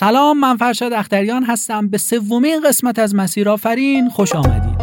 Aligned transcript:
سلام 0.00 0.40
من 0.40 0.56
فرشاد 0.56 0.92
اختریان 0.92 1.44
هستم. 1.44 1.88
به 1.88 1.98
سومین 1.98 2.60
قسمت 2.68 2.98
از 2.98 3.14
مسیر 3.14 3.48
آفرین 3.48 4.08
خوش 4.08 4.34
آمدید. 4.34 4.78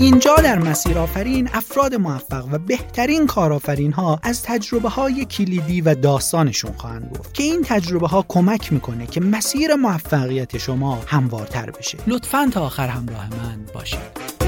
اینجا 0.00 0.36
در 0.36 0.58
مسیر 0.58 0.98
آفرین 0.98 1.48
افراد 1.52 1.94
موفق 1.94 2.48
و 2.52 2.58
بهترین 2.58 3.26
کارآفرین 3.26 3.92
ها 3.92 4.20
از 4.22 4.42
تجربه 4.42 4.88
های 4.88 5.24
کلیدی 5.24 5.80
و 5.80 5.94
داستانشون 5.94 6.72
خواهند 6.72 7.16
گفت 7.18 7.34
که 7.34 7.42
این 7.42 7.62
تجربه 7.64 8.08
ها 8.08 8.24
کمک 8.28 8.72
می‌کنه 8.72 9.06
که 9.06 9.20
مسیر 9.20 9.74
موفقیت 9.74 10.58
شما 10.58 10.98
هموارتر 11.06 11.70
بشه. 11.70 11.98
لطفا 12.06 12.50
تا 12.52 12.66
آخر 12.66 12.88
همراه 12.88 13.28
من 13.30 13.64
باشید. 13.74 14.39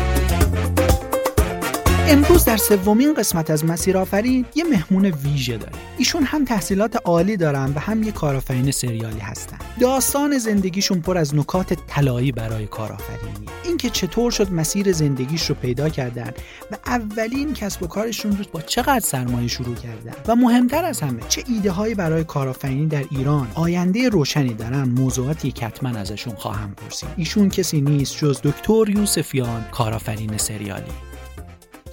امروز 2.09 2.45
در 2.45 2.57
سومین 2.57 3.15
قسمت 3.15 3.51
از 3.51 3.65
مسیر 3.65 3.99
آفرین 3.99 4.47
یه 4.55 4.65
مهمون 4.65 5.05
ویژه 5.05 5.57
داره. 5.57 5.73
ایشون 5.99 6.23
هم 6.23 6.45
تحصیلات 6.45 6.97
عالی 7.05 7.37
دارن 7.37 7.73
و 7.77 7.79
هم 7.79 8.03
یه 8.03 8.13
کارآفرین 8.13 8.71
سریالی 8.71 9.19
هستن. 9.19 9.59
داستان 9.81 10.39
زندگیشون 10.39 11.01
پر 11.01 11.19
از 11.19 11.35
نکات 11.35 11.73
طلایی 11.87 12.33
برای 12.33 12.67
کارآفرینی. 12.67 13.47
اینکه 13.65 13.91
چطور 13.91 14.31
شد 14.31 14.53
مسیر 14.53 14.93
زندگیش 14.93 15.47
رو 15.47 15.55
پیدا 15.55 15.89
کردن 15.89 16.31
و 16.71 16.77
اولین 16.87 17.55
کسب 17.55 17.83
و 17.83 17.87
کارشون 17.87 18.37
رو 18.37 18.45
با 18.53 18.61
چقدر 18.61 19.01
سرمایه 19.01 19.49
شروع 19.49 19.75
کردن. 19.75 20.15
و 20.27 20.37
مهمتر 20.37 20.85
از 20.85 21.01
همه 21.01 21.21
چه 21.29 21.45
ایده 21.49 21.71
هایی 21.71 21.95
برای 21.95 22.25
کارآفرینی 22.25 22.87
در 22.87 23.05
ایران 23.11 23.49
آینده 23.55 24.09
روشنی 24.09 24.55
دارن 24.55 24.89
موضوعاتی 24.89 25.53
که 25.53 25.67
حتما 25.67 25.99
ازشون 25.99 26.35
خواهم 26.35 26.75
پرسید. 26.75 27.09
ایشون 27.17 27.49
کسی 27.49 27.81
نیست 27.81 28.19
جز 28.19 28.41
دکتر 28.45 28.85
یوسفیان 28.89 29.65
کارآفرین 29.73 30.37
سریالی. 30.37 31.12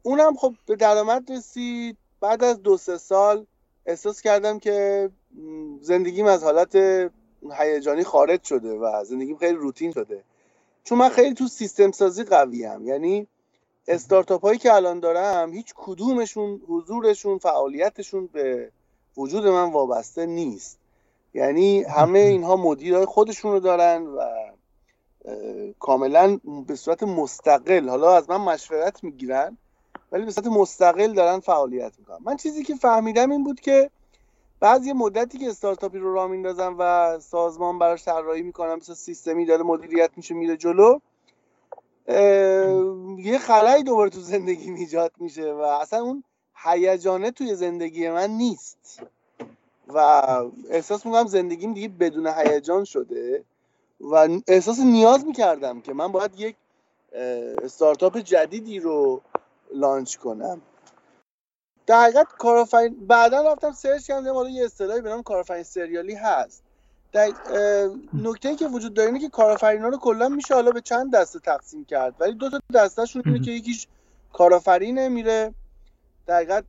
اونم 0.02 0.36
خب 0.36 0.54
به 0.66 0.76
درآمد 0.76 1.32
رسید. 1.32 1.96
بعد 2.20 2.44
از 2.44 2.62
دو 2.62 2.76
سه 2.76 2.98
سال 2.98 3.46
احساس 3.86 4.20
کردم 4.20 4.58
که 4.58 5.10
زندگیم 5.80 6.26
از 6.26 6.44
حالت 6.44 6.76
هیجانی 7.52 8.04
خارج 8.04 8.44
شده 8.44 8.74
و 8.74 9.04
زندگیم 9.04 9.36
خیلی 9.36 9.56
روتین 9.56 9.92
شده. 9.92 10.24
چون 10.84 10.98
من 10.98 11.08
خیلی 11.08 11.34
تو 11.34 11.48
سیستم 11.48 11.90
سازی 11.90 12.24
قویم. 12.24 12.86
یعنی 12.86 13.26
استارتاپ 13.88 14.42
هایی 14.42 14.58
که 14.58 14.74
الان 14.74 15.00
دارم 15.00 15.52
هیچ 15.52 15.74
کدومشون 15.76 16.60
حضورشون 16.68 17.38
فعالیتشون 17.38 18.26
به 18.26 18.70
وجود 19.16 19.46
من 19.46 19.72
وابسته 19.72 20.26
نیست. 20.26 20.78
یعنی 21.34 21.82
همه 21.82 22.18
اینها 22.18 22.56
مدیرای 22.56 23.04
خودشون 23.04 23.52
رو 23.52 23.60
دارن 23.60 24.06
و 24.06 24.20
کاملا 25.80 26.40
به 26.66 26.74
صورت 26.74 27.02
مستقل 27.02 27.88
حالا 27.88 28.16
از 28.16 28.30
من 28.30 28.36
مشورت 28.36 29.04
می‌گیرن 29.04 29.58
ولی 30.12 30.24
به 30.24 30.30
صورت 30.30 30.46
مستقل 30.46 31.12
دارن 31.12 31.40
فعالیت 31.40 31.92
می‌کنن. 31.98 32.18
من 32.24 32.36
چیزی 32.36 32.62
که 32.64 32.74
فهمیدم 32.74 33.30
این 33.30 33.44
بود 33.44 33.60
که 33.60 33.90
بعضی 34.60 34.92
مدتی 34.92 35.38
که 35.38 35.48
استارتاپی 35.48 35.98
رو 35.98 36.14
راه 36.14 36.26
میندازم 36.30 36.76
و 36.78 37.18
سازمان 37.20 37.78
براش 37.78 38.04
طراحی 38.04 38.42
می‌کنم 38.42 38.74
مثل 38.74 38.94
سیستمی 38.94 39.46
داره 39.46 39.62
مدیریت 39.62 40.10
میشه 40.16 40.34
میره 40.34 40.56
جلو 40.56 40.98
یه 43.18 43.38
خلایی 43.38 43.82
دوباره 43.82 44.10
تو 44.10 44.20
زندگی 44.20 44.70
ایجاد 44.70 45.12
میشه 45.18 45.52
و 45.52 45.60
اصلا 45.60 46.00
اون 46.00 46.24
هیجانه 46.64 47.30
توی 47.30 47.54
زندگی 47.54 48.08
من 48.08 48.30
نیست. 48.30 49.02
و 49.88 49.98
احساس 50.70 51.06
می‌کنم 51.06 51.26
زندگیم 51.26 51.74
دیگه 51.74 51.88
بدون 51.88 52.26
هیجان 52.26 52.84
شده 52.84 53.44
و 54.00 54.28
احساس 54.48 54.78
نیاز 54.78 55.26
می‌کردم 55.26 55.80
که 55.80 55.92
من 55.92 56.12
باید 56.12 56.40
یک 56.40 56.56
استارتاپ 57.62 58.18
جدیدی 58.18 58.80
رو 58.80 59.20
لانچ 59.74 60.16
کنم. 60.16 60.60
در 61.86 62.02
حقیقت 62.02 62.26
کارآفرین 62.38 63.06
بعدا 63.06 63.52
رفتم 63.52 63.72
سرچ 63.72 64.06
کردم 64.06 64.34
حالا 64.34 64.48
یه 64.48 64.64
اصطلاحی 64.64 65.00
به 65.00 65.08
نام 65.08 65.22
کارآفرین 65.22 65.62
سریالی 65.62 66.14
هست. 66.14 66.62
در 67.12 67.32
نکته 68.14 68.48
ای 68.48 68.56
که 68.56 68.66
وجود 68.66 68.94
داره 68.94 69.08
اینه 69.08 69.20
که 69.20 69.28
کارآفرینا 69.28 69.88
رو 69.88 69.98
کلا 69.98 70.28
میشه 70.28 70.54
حالا 70.54 70.70
به 70.70 70.80
چند 70.80 71.14
دسته 71.14 71.38
تقسیم 71.38 71.84
کرد 71.84 72.14
ولی 72.18 72.32
دو 72.32 72.50
تا 72.50 72.60
دستهشون 72.74 73.22
اینه 73.26 73.40
که 73.40 73.50
یکیش 73.50 73.86
کارآفرینه 74.32 75.08
میره 75.08 75.54
در 76.28 76.62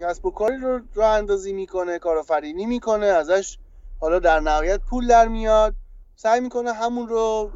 کسب 0.00 0.26
و 0.26 0.30
کاری 0.30 0.56
رو 0.56 0.80
راه 0.94 1.10
اندازی 1.10 1.52
می‌کنه 1.52 1.98
کارآفرینی 1.98 2.66
می‌کنه 2.66 3.06
ازش 3.06 3.58
حالا 4.00 4.18
در 4.18 4.40
نهایت 4.40 4.80
پول 4.80 5.06
در 5.06 5.28
میاد. 5.28 5.74
سعی 6.16 6.40
می‌کنه 6.40 6.72
همون 6.72 7.08
رو 7.08 7.52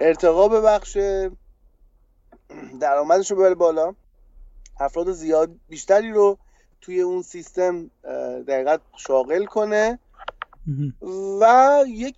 ارتقا 0.00 0.48
ببخشه 0.48 1.30
درآمدش 2.80 3.30
رو 3.30 3.36
ببره 3.36 3.54
بالا. 3.54 3.94
افراد 4.80 5.12
زیاد 5.12 5.50
بیشتری 5.68 6.12
رو 6.12 6.38
توی 6.80 7.00
اون 7.00 7.22
سیستم 7.22 7.90
دقیقت 8.48 8.80
شاغل 8.96 9.44
کنه. 9.44 9.98
و 11.40 11.84
یک 11.88 12.16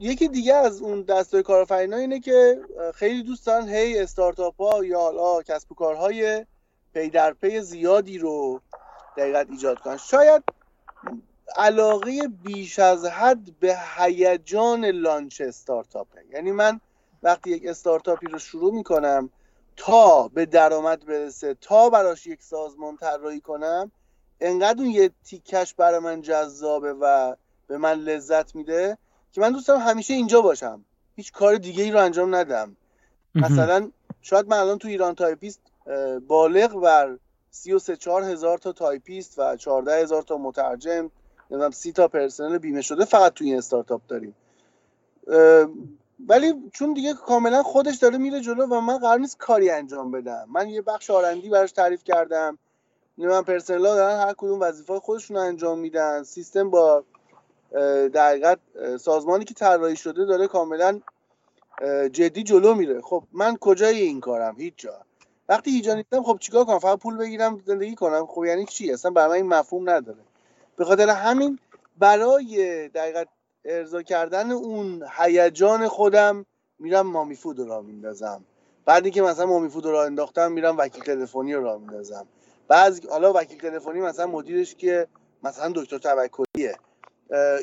یکی 0.00 0.28
دیگه 0.28 0.54
از 0.54 0.82
اون 0.82 1.02
دستای 1.02 1.42
کارآفرینا 1.42 1.96
اینه 1.96 2.20
که 2.20 2.60
خیلی 2.94 3.22
دوست 3.22 3.46
دارن 3.46 3.68
هی 3.68 3.98
استارتاپ 3.98 4.62
ها 4.62 4.84
یا 4.84 5.00
حالا 5.00 5.42
کسب 5.42 5.72
و 5.72 5.74
کارهای 5.74 6.46
پی 6.94 7.10
در 7.10 7.32
پی 7.32 7.60
زیادی 7.60 8.18
رو 8.18 8.60
در 9.16 9.25
حقیقت 9.25 9.46
ایجاد 9.50 9.78
کنن. 9.78 9.96
شاید 9.96 10.42
علاقه 11.56 12.28
بیش 12.44 12.78
از 12.78 13.04
حد 13.04 13.58
به 13.60 13.78
هیجان 13.96 14.84
launch 14.84 15.40
استارتاپه. 15.40 16.24
یعنی 16.32 16.52
من 16.52 16.80
وقتی 17.22 17.50
یک 17.50 17.66
استارتاپی 17.66 18.26
رو 18.26 18.38
شروع 18.38 18.74
می‌کنم 18.74 19.30
تا 19.76 20.28
به 20.28 20.46
درآمد 20.46 21.06
برسه 21.06 21.54
تا 21.60 21.90
براش 21.90 22.26
یک 22.26 22.42
سازمان 22.42 22.96
طراحی 22.96 23.40
کنم 23.40 23.92
انقدر 24.40 24.82
اون 24.82 24.90
یه 24.90 25.10
تیکش 25.24 25.74
برای 25.74 25.98
من 25.98 26.22
جذابه 26.22 26.92
و 26.92 27.34
به 27.66 27.78
من 27.78 27.92
لذت 27.92 28.54
میده 28.54 28.98
که 29.32 29.40
من 29.40 29.52
دوست 29.52 29.68
دارم 29.68 29.80
همیشه 29.80 30.14
اینجا 30.14 30.40
باشم. 30.40 30.84
هیچ 31.16 31.32
کار 31.32 31.56
دیگه 31.56 31.84
ای 31.84 31.90
رو 31.90 32.00
انجام 32.00 32.34
ندم. 32.34 32.76
مثلا 33.34 33.90
شاید 34.22 34.48
من 34.48 34.56
الان 34.56 34.78
تو 34.78 34.88
ایران 34.88 35.14
تایپیست 35.14 35.60
بالغ 36.28 36.80
بر 36.80 37.18
33 37.50 37.96
4 37.96 38.22
هزار 38.22 38.58
تا 38.58 38.72
تایپیست 38.72 39.38
و 39.38 39.56
14 39.56 40.02
هزار 40.02 40.22
تا 40.22 40.36
مترجم 40.36 41.10
نمی‌دونم 41.50 41.70
30 41.70 41.92
تا 41.92 42.08
پرسنل 42.08 42.58
بیمه 42.58 42.80
شده 42.80 43.04
فقط 43.04 43.32
توی 43.32 43.46
این 43.46 43.58
استارتاپ 43.58 44.02
داریم. 44.08 44.36
ولی 46.28 46.54
چون 46.72 46.92
دیگه 46.92 47.14
کاملا 47.14 47.62
خودش 47.62 47.96
داره 47.96 48.18
میره 48.18 48.40
جلو 48.40 48.66
و 48.66 48.80
من 48.80 48.98
قرار 48.98 49.18
نیست 49.18 49.38
کاری 49.38 49.70
انجام 49.70 50.10
بدم. 50.10 50.46
من 50.52 50.68
یه 50.68 50.82
بخش 50.82 51.10
R&D 51.10 51.48
براش 51.48 51.72
تعریف 51.72 52.04
کردم. 52.04 52.58
من 53.16 53.42
پرسنل 53.42 53.86
ها 53.86 53.94
دارن 53.94 54.20
هر 54.20 54.34
کدوم 54.36 54.60
وظیفه 54.60 55.00
خودشون 55.00 55.36
انجام 55.36 55.78
میدن. 55.78 56.22
سیستم 56.22 56.70
با 56.70 57.04
در 58.12 58.56
سازمانی 59.00 59.44
که 59.44 59.54
طراحی 59.54 59.96
شده 59.96 60.24
داره 60.24 60.46
کاملا 60.46 61.00
جدی 62.12 62.42
جلو 62.42 62.74
میره. 62.74 63.00
خب 63.00 63.24
من 63.32 63.56
کجای 63.56 64.00
این 64.00 64.20
کارم؟ 64.20 64.54
هیچ 64.58 64.74
جا. 64.76 65.00
وقتی 65.48 65.70
هیجا 65.70 65.94
نیستم 65.94 66.22
خب 66.22 66.38
چیکار 66.40 66.64
کنم؟ 66.64 66.78
فقط 66.78 66.98
پول 66.98 67.16
بگیرم 67.16 67.62
زندگی 67.66 67.94
کنم. 67.94 68.26
خب 68.26 68.44
یعنی 68.44 68.64
چی؟ 68.66 68.92
اصلا 68.92 69.10
برای 69.10 69.28
من 69.28 69.34
این 69.34 69.46
مفهوم 69.46 69.90
نداره. 69.90 70.18
به 70.76 70.84
خاطر 70.84 71.08
همین 71.08 71.58
برای 71.98 72.88
دقیقت 72.88 73.28
ارضا 73.64 74.02
کردن 74.02 74.50
اون 74.50 75.04
هیجان 75.18 75.88
خودم 75.88 76.46
میرم 76.78 77.06
مامی 77.06 77.34
فود 77.34 77.58
رو 77.58 77.68
راه 77.68 77.82
میندازم. 77.82 78.44
بعدی 78.84 79.10
که 79.10 79.22
مثلا 79.22 79.46
مامی 79.46 79.68
فود 79.68 79.84
رو 79.84 79.92
راه 79.92 80.06
انداختم 80.06 80.52
میرم 80.52 80.78
وکیل 80.78 81.02
تلفنی 81.02 81.54
رو 81.54 81.62
راه 81.62 81.78
میندازم. 81.78 82.26
بعض 82.68 83.06
حالا 83.06 83.32
وکیل 83.32 83.58
تلفنی 83.58 84.00
مثلا 84.00 84.26
مدیرش 84.26 84.74
که 84.74 85.06
مثلا 85.42 85.72
دکتر 85.76 85.98
توکلیه. 85.98 86.76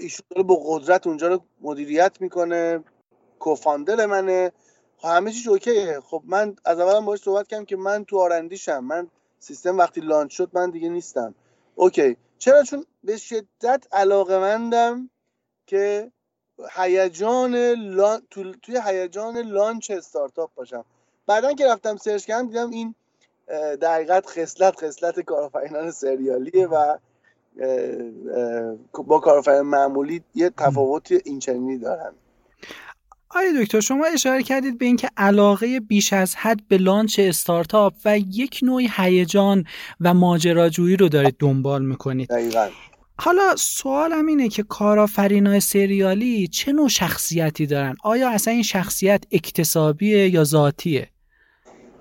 ایشون 0.01 0.25
داره 0.30 0.44
با 0.44 0.62
قدرت 0.66 1.07
اونجا 1.07 1.27
رو 1.27 1.42
مدیریت 1.62 2.21
می‌کنه 2.21 2.83
کوفاندر 3.39 4.06
منه. 4.06 4.51
همه 5.04 5.31
چیز 5.31 5.48
اوکیه. 5.48 6.00
خب 6.00 6.21
من 6.25 6.56
از 6.66 6.80
اولم 6.80 7.06
باهاش 7.06 7.19
صحبت 7.19 7.48
کردم 7.48 7.66
که 7.66 7.75
من 7.75 8.06
تو 8.06 8.19
آرندیشم. 8.19 8.80
من 8.80 9.07
سیستم 9.39 9.77
وقتی 9.77 10.01
لانچ 10.01 10.31
شد 10.31 10.50
من 10.54 10.69
دیگه 10.69 10.89
نیستم. 10.89 11.36
اوکی. 11.75 12.18
چرا؟ 12.38 12.63
چون 12.63 12.86
به 13.04 13.18
شدت 13.18 13.88
علاقه 13.92 14.39
مندم 14.39 15.10
که 15.68 16.12
هیجان 16.75 17.56
laun... 17.73 18.21
توی 18.62 18.81
هیجان 18.86 19.38
launch 19.38 19.91
استارتاپ 19.92 20.54
باشم. 20.56 20.86
بعدا 21.27 21.54
که 21.54 21.68
رفتم 21.68 21.98
search 21.97 22.25
کردم 22.25 22.48
دیدم 22.48 22.69
این 22.69 22.95
در 23.75 23.94
حقیقت 23.94 24.25
خصلت 24.25 24.75
خصلت 24.83 25.19
کارآفرینان 25.19 25.92
سریالیه 25.92 26.68
و 26.68 26.98
با 29.07 29.19
کارآفرین 29.19 29.61
معمولی 29.61 30.21
یه 30.35 30.50
تفاوت 30.57 31.11
اینچنینی 31.25 31.77
دارن. 31.77 32.11
آیا 33.29 33.61
دکتر 33.61 33.79
شما 33.79 34.06
اشاره 34.06 34.44
کردید 34.44 34.77
به 34.77 34.85
اینکه 34.85 35.09
علاقه 35.17 35.79
بیش 35.79 36.13
از 36.13 36.35
حد 36.35 36.59
به 36.67 36.77
launch 36.77 37.19
استارتاپ 37.19 37.94
و 38.06 38.17
یک 38.17 38.59
نوعی 38.63 38.89
هیجان 38.95 39.63
و 40.00 40.13
ماجراجویی 40.13 40.95
رو 40.95 41.09
دارید 41.09 41.35
دنبال 41.39 41.85
می‌کنید؟ 41.85 42.29
دقیقا. 42.29 42.67
حالا 43.21 43.56
سوالم 43.56 44.25
اینه 44.25 44.50
که 44.50 44.63
کارآفرینای 44.63 45.59
سریالی 45.59 46.47
چه 46.47 46.71
نوع 46.71 46.89
شخصیتی 46.89 47.65
دارن؟ 47.65 47.95
آیا 48.03 48.29
اصلا 48.29 48.53
این 48.53 48.63
شخصیت 48.63 49.23
اکتسابیه 49.31 50.29
یا 50.29 50.44
ذاتیه؟ 50.44 51.09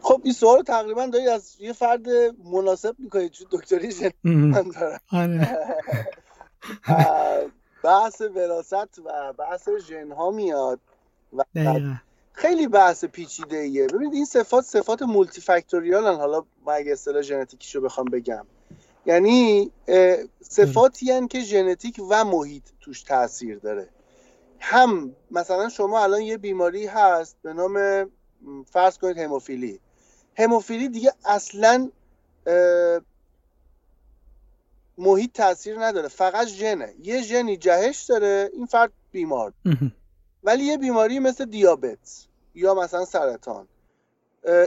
خب 0.02 0.20
این 0.24 0.32
سوال 0.32 0.62
تقریبا 0.62 1.06
دارید 1.06 1.28
از 1.28 1.56
یه 1.60 1.72
فرد 1.72 2.08
مناسب 2.44 2.94
می‌کنید 2.98 3.32
چون 3.32 3.46
دکتری 3.50 4.12
من 4.24 4.70
دارم. 4.80 5.00
آره. 5.12 5.58
بحث 7.84 8.20
وراست 8.20 8.98
و 8.98 9.32
بحث 9.38 9.68
ژن 9.88 10.12
ها 10.12 10.30
میاد 10.30 10.80
و 11.36 11.44
خیلی 12.32 12.68
بحث 12.68 13.04
پیچیده 13.04 13.56
ایه 13.56 13.86
ببینید 13.86 14.14
این 14.14 14.24
صفات 14.24 14.64
صفات 14.64 15.02
مولتی 15.02 15.40
فاکتوریالن 15.40 16.16
حالا 16.16 16.44
ما 16.64 16.72
اگه 16.72 16.92
اصطلاح 16.92 17.22
ژنتیکیشو 17.22 17.80
بخوام 17.80 18.06
بگم. 18.06 18.46
یعنی 19.06 19.70
صفاتی 20.40 21.12
هن 21.12 21.28
که 21.28 21.40
ژنتیک 21.40 22.00
و 22.10 22.24
محیط 22.24 22.64
توش 22.80 23.02
تاثیر 23.02 23.58
داره. 23.58 23.88
هم 24.60 25.16
مثلا 25.30 25.68
شما 25.68 26.02
الان 26.02 26.22
یه 26.22 26.38
بیماری 26.38 26.86
هست 26.86 27.36
به 27.42 27.52
نام 27.52 28.06
فرض 28.66 28.98
کنید 28.98 29.18
هموفیلی. 29.18 29.80
هموفیلی 30.38 30.88
دیگه 30.88 31.12
اصلا 31.24 31.90
محیط 34.98 35.32
تاثیر 35.32 35.84
نداره 35.84 36.08
فقط 36.08 36.46
ژنه. 36.46 36.94
یه 37.02 37.22
ژنی 37.22 37.56
جهش 37.56 38.02
داره 38.02 38.50
این 38.52 38.66
فرد 38.66 38.92
بیمار. 39.12 39.52
ولی 40.44 40.64
یه 40.64 40.78
بیماری 40.78 41.18
مثل 41.18 41.44
دیابت 41.44 42.26
یا 42.54 42.74
مثلا 42.74 43.04
سرطان. 43.04 43.68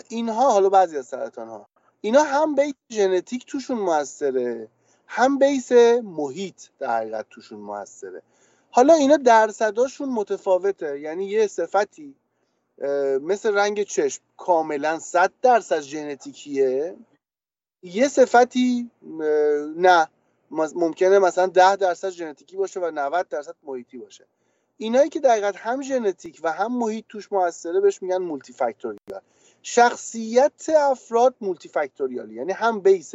اینها 0.10 0.52
حالا 0.52 0.70
بعضی 0.70 0.98
از 0.98 1.06
سرطان 1.06 1.48
ها 1.48 1.68
اینا 2.02 2.24
هم 2.24 2.56
بیس 2.56 2.74
ژنتیک 2.92 3.46
توشون 3.46 3.78
موثره 3.78 4.68
هم 5.08 5.40
بیس 5.40 5.72
محیط 6.04 6.62
در 6.80 6.98
حقیقت 6.98 7.26
توشون 7.30 7.60
موثره. 7.60 8.22
حالا 8.72 8.94
اینا 8.94 9.18
درصداشون 9.18 10.10
متفاوته 10.10 11.00
یعنی 11.00 11.26
یه 11.26 11.48
صفتی 11.48 12.16
مثل 13.22 13.54
رنگ 13.54 13.84
چشم. 13.84 14.22
کاملا 14.38 15.00
صد 15.00 15.32
درصد 15.42 15.82
ژنتیکیه. 15.82 16.96
یه 17.84 18.08
صفتی 18.08 18.92
نه. 19.78 20.08
ممکنه 20.52 21.20
مثلا 21.20 21.48
ده 21.48 21.76
درصد 21.76 22.10
ژنتیکی 22.10 22.58
باشه 22.58 22.80
و 22.80 22.92
90 22.92 23.28
درصد 23.28 23.56
محیطی 23.64 23.98
باشه. 23.98 24.26
اینایی 24.78 25.10
که 25.10 25.20
دقیقا 25.20 25.52
هم 25.56 25.82
ژنتیک 25.82 26.40
و 26.44 26.52
هم 26.52 26.78
محیط 26.78 27.06
توش 27.10 27.32
موثره 27.32 27.80
بهش 27.80 28.02
میگن 28.02 28.18
مولتی 28.18 28.54
فاکتوریال 28.54 29.22
شخصیت 29.62 30.70
افراد 30.70 31.36
multifactorial 31.42 32.32
یعنی 32.32 32.52
هم 32.52 32.80
base 32.80 33.14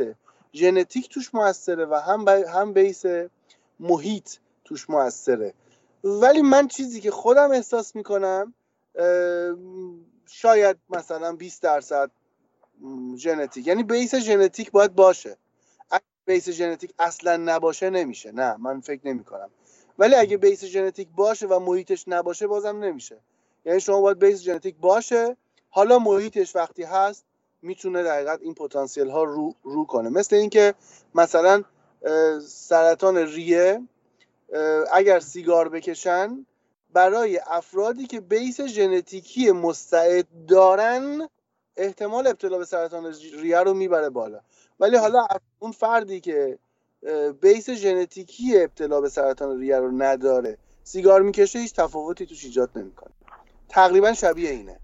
ژنتیک 0.54 1.08
توش 1.08 1.34
موثره 1.34 1.86
و 1.86 1.94
هم 1.94 2.28
هم 2.28 2.72
base 2.72 3.04
محیط 3.80 4.30
توش 4.64 4.90
موثره. 4.90 5.54
ولی 6.04 6.42
من 6.42 6.68
چیزی 6.68 7.00
که 7.00 7.10
خودم 7.10 7.50
احساس 7.50 7.96
می‌کنم 7.96 8.54
شاید 10.26 10.76
مثلا 10.90 11.32
20 11.32 11.62
درصد 11.62 12.10
ژنتیک. 13.16 13.66
یعنی 13.66 13.82
base 13.82 14.14
ژنتیک 14.14 14.70
باید 14.70 14.94
باشه. 14.94 15.36
اگه 15.90 16.04
base 16.24 16.50
ژنتیک 16.50 16.94
اصلا 16.98 17.36
نباشه 17.36 17.90
نمیشه. 17.90 18.32
نه 18.32 18.56
من 18.56 18.80
فکر 18.80 19.00
نمی 19.04 19.24
کنم 19.24 19.50
ولی 19.98 20.14
اگه 20.14 20.36
base 20.36 20.64
ژنتیک 20.64 21.08
باشه 21.16 21.46
و 21.46 21.58
محیطش 21.58 22.04
نباشه 22.08 22.46
بازم 22.46 22.84
نمیشه. 22.84 23.16
یعنی 23.64 23.80
شما 23.80 24.00
باید 24.00 24.18
بیس 24.18 24.40
ژنتیک 24.40 24.76
باشه. 24.80 25.36
حالا 25.70 25.98
محیطش 25.98 26.56
وقتی 26.56 26.82
هست 26.82 27.24
می‌تونه 27.62 28.02
در 28.02 28.38
این 28.40 28.54
پتانسیل 28.54 29.08
ها 29.08 29.24
رو, 29.24 29.54
رو 29.62 29.84
کنه. 29.84 30.08
مثل 30.08 30.36
اینکه 30.36 30.74
مثلا 31.14 31.62
سرطان 32.46 33.16
ریه 33.16 33.82
اگر 34.92 35.20
سیگار 35.20 35.68
بکشن 35.68 36.46
برای 36.96 37.40
افرادی 37.46 38.06
که 38.06 38.20
بیس 38.20 38.60
ژنتیکی 38.60 39.52
مستعد 39.52 40.26
دارن 40.48 41.28
احتمال 41.76 42.26
ابتلا 42.26 42.58
به 42.58 42.64
سرطان 42.64 43.14
ریه 43.40 43.60
رو 43.60 43.74
می‌بره 43.74 44.10
بالا. 44.10 44.40
ولی 44.80 44.96
حالا 44.96 45.26
اون 45.58 45.72
فردی 45.72 46.20
که 46.20 46.58
بیس 47.40 47.70
ژنتیکی 47.70 48.62
ابتلا 48.62 49.00
به 49.00 49.08
سرطان 49.08 49.60
ریه 49.60 49.76
رو 49.76 49.90
نداره 50.02 50.58
سیگار 50.84 51.22
می‌کشه 51.22 51.58
هیچ 51.58 51.74
تفاوتی 51.74 52.26
توش 52.26 52.44
ایجاد 52.44 52.70
نمی‌کنه. 52.76 53.12
تقریبا 53.68 54.12
شبیه 54.12 54.50
اینه. 54.50 54.80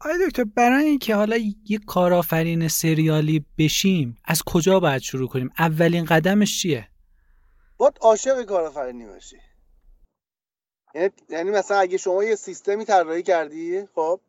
آیا 0.00 0.14
دکتر 0.26 0.44
برای 0.44 0.84
اینکه 0.84 1.14
حالا 1.14 1.36
یک 1.68 1.80
کارآفرین 1.86 2.68
سریالی 2.68 3.44
بشیم 3.58 4.18
از 4.24 4.42
کجا 4.46 4.80
باید 4.80 5.02
شروع 5.02 5.28
کنیم؟ 5.28 5.50
اولین 5.58 6.04
قدمش 6.04 6.62
چیه؟ 6.62 6.88
باید 7.76 7.98
عاشق 8.00 8.42
کارآفرینی 8.42 9.06
باشی. 9.06 9.36
یعنی-, 10.96 11.12
یعنی 11.28 11.50
مثلا 11.50 11.78
اگه 11.78 11.96
شما 11.96 12.24
یه 12.24 12.34
سیستمی 12.34 12.84
طراحی 12.84 13.22
کردی 13.22 13.88
خب 13.94 14.20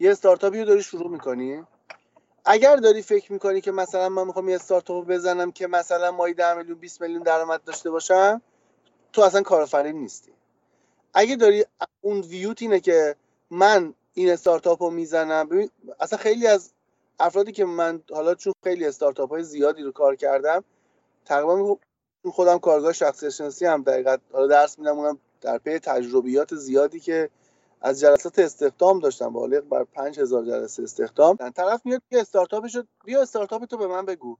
یه 0.00 0.10
استارتاپی 0.10 0.58
رو 0.58 0.64
داری 0.64 0.82
شروع 0.82 1.10
می‌کنی. 1.10 1.64
اگر 2.44 2.76
داری 2.76 3.02
فکر 3.02 3.32
می‌کنی 3.32 3.60
که 3.60 3.72
مثلا 3.72 4.08
من 4.08 4.26
می‌خوام 4.26 4.48
یه 4.48 4.54
استارتاپ 4.54 5.06
بزنم 5.06 5.52
که 5.52 5.66
مثلا 5.66 6.12
مایی 6.12 6.34
10 6.34 6.54
میلیون 6.54 6.78
20 6.78 7.00
میلیون 7.00 7.22
درآمد 7.22 7.64
داشته 7.64 7.90
باشم 7.90 8.42
تو 9.12 9.22
اصلا 9.22 9.42
کارآفرین 9.42 9.96
نیستی. 9.96 10.32
اگه 11.14 11.36
داری 11.36 11.64
اون 12.00 12.20
ویوت 12.20 12.62
اینه 12.62 12.80
که 12.80 13.16
من 13.50 13.94
این 14.14 14.30
استارتاپ 14.30 14.82
رو 14.82 14.90
می‌زنم 14.90 15.48
ببین 15.48 15.70
اصلا 16.00 16.18
خیلی 16.18 16.46
از 16.46 16.72
افرادی 17.20 17.52
که 17.52 17.64
من 17.64 18.02
حالا 18.10 18.34
چون 18.34 18.52
خیلی 18.64 18.86
استارتاپ 18.86 19.30
های 19.30 19.42
زیادی 19.42 19.82
رو 19.82 19.92
کار 19.92 20.16
کردم 20.16 20.64
تقریبا 21.24 21.76
خودم 22.32 22.58
کارگاه 22.58 22.92
شخصی 22.92 23.30
شناسی 23.30 23.66
هم 23.66 23.82
دقیقت 23.82 24.20
حالا 24.32 24.46
درس 24.46 24.78
میدم 24.78 24.98
اونم 24.98 25.18
در 25.40 25.58
پی 25.58 25.78
تجربیات 25.78 26.54
زیادی 26.54 27.00
که 27.00 27.30
از 27.80 28.00
جلسات 28.00 28.38
استخدام 28.38 28.98
داشتم 28.98 29.32
بالغ 29.32 29.64
بر 29.64 29.84
5000 29.84 30.44
جلسه 30.44 30.82
استخدام. 30.82 31.36
طرف 31.36 31.80
میاد 31.84 32.02
که 32.10 32.20
استارتاپش 32.20 32.76
بیا 33.04 33.22
استارتاپ 33.22 33.64
تو 33.64 33.76
به 33.76 33.86
من 33.86 34.06
بگو. 34.06 34.36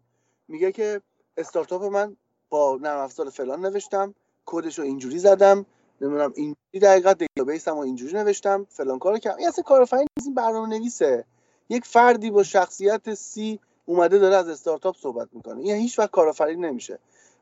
میگه 0.49 0.73
که 0.73 1.01
استارتاپ 1.37 1.85
من 1.85 2.17
با 2.49 2.79
نرم 2.83 2.99
افزار 2.99 3.31
فلان 3.31 3.67
نوشتم 3.67 4.15
کدش 4.47 4.79
رو 4.79 4.85
اینجوری 4.85 5.19
زدم 5.19 5.67
نمی‌دونم 6.01 6.33
اینجوری 6.37 6.79
دقیقا 6.83 7.13
database 7.13 7.69
هم 7.69 7.79
اینجوری 7.79 8.13
نوشتم 8.13 8.67
فلان 8.71 8.99
کارو 8.99 9.19
کردم. 9.19 9.39
این 9.39 9.49
اصلا 9.49 9.63
کارآفرین 9.65 10.07
این 10.25 10.35
برنامه 10.35 10.79
نویسه 10.79 11.25
یک 11.69 11.85
فردی 11.85 12.31
با 12.31 12.43
شخصیت 12.43 13.15
C 13.15 13.61
اومده 13.87 14.19
داره 14.19 14.37
از 14.37 14.49
استارتاپ 14.49 14.97
صحبت 14.97 15.29
می‌کنه. 15.33 15.61
این 15.61 15.77
هیچ 15.77 15.99
وقت 15.99 16.11
کارآفرین 16.11 16.65
نمیشه. 16.65 16.99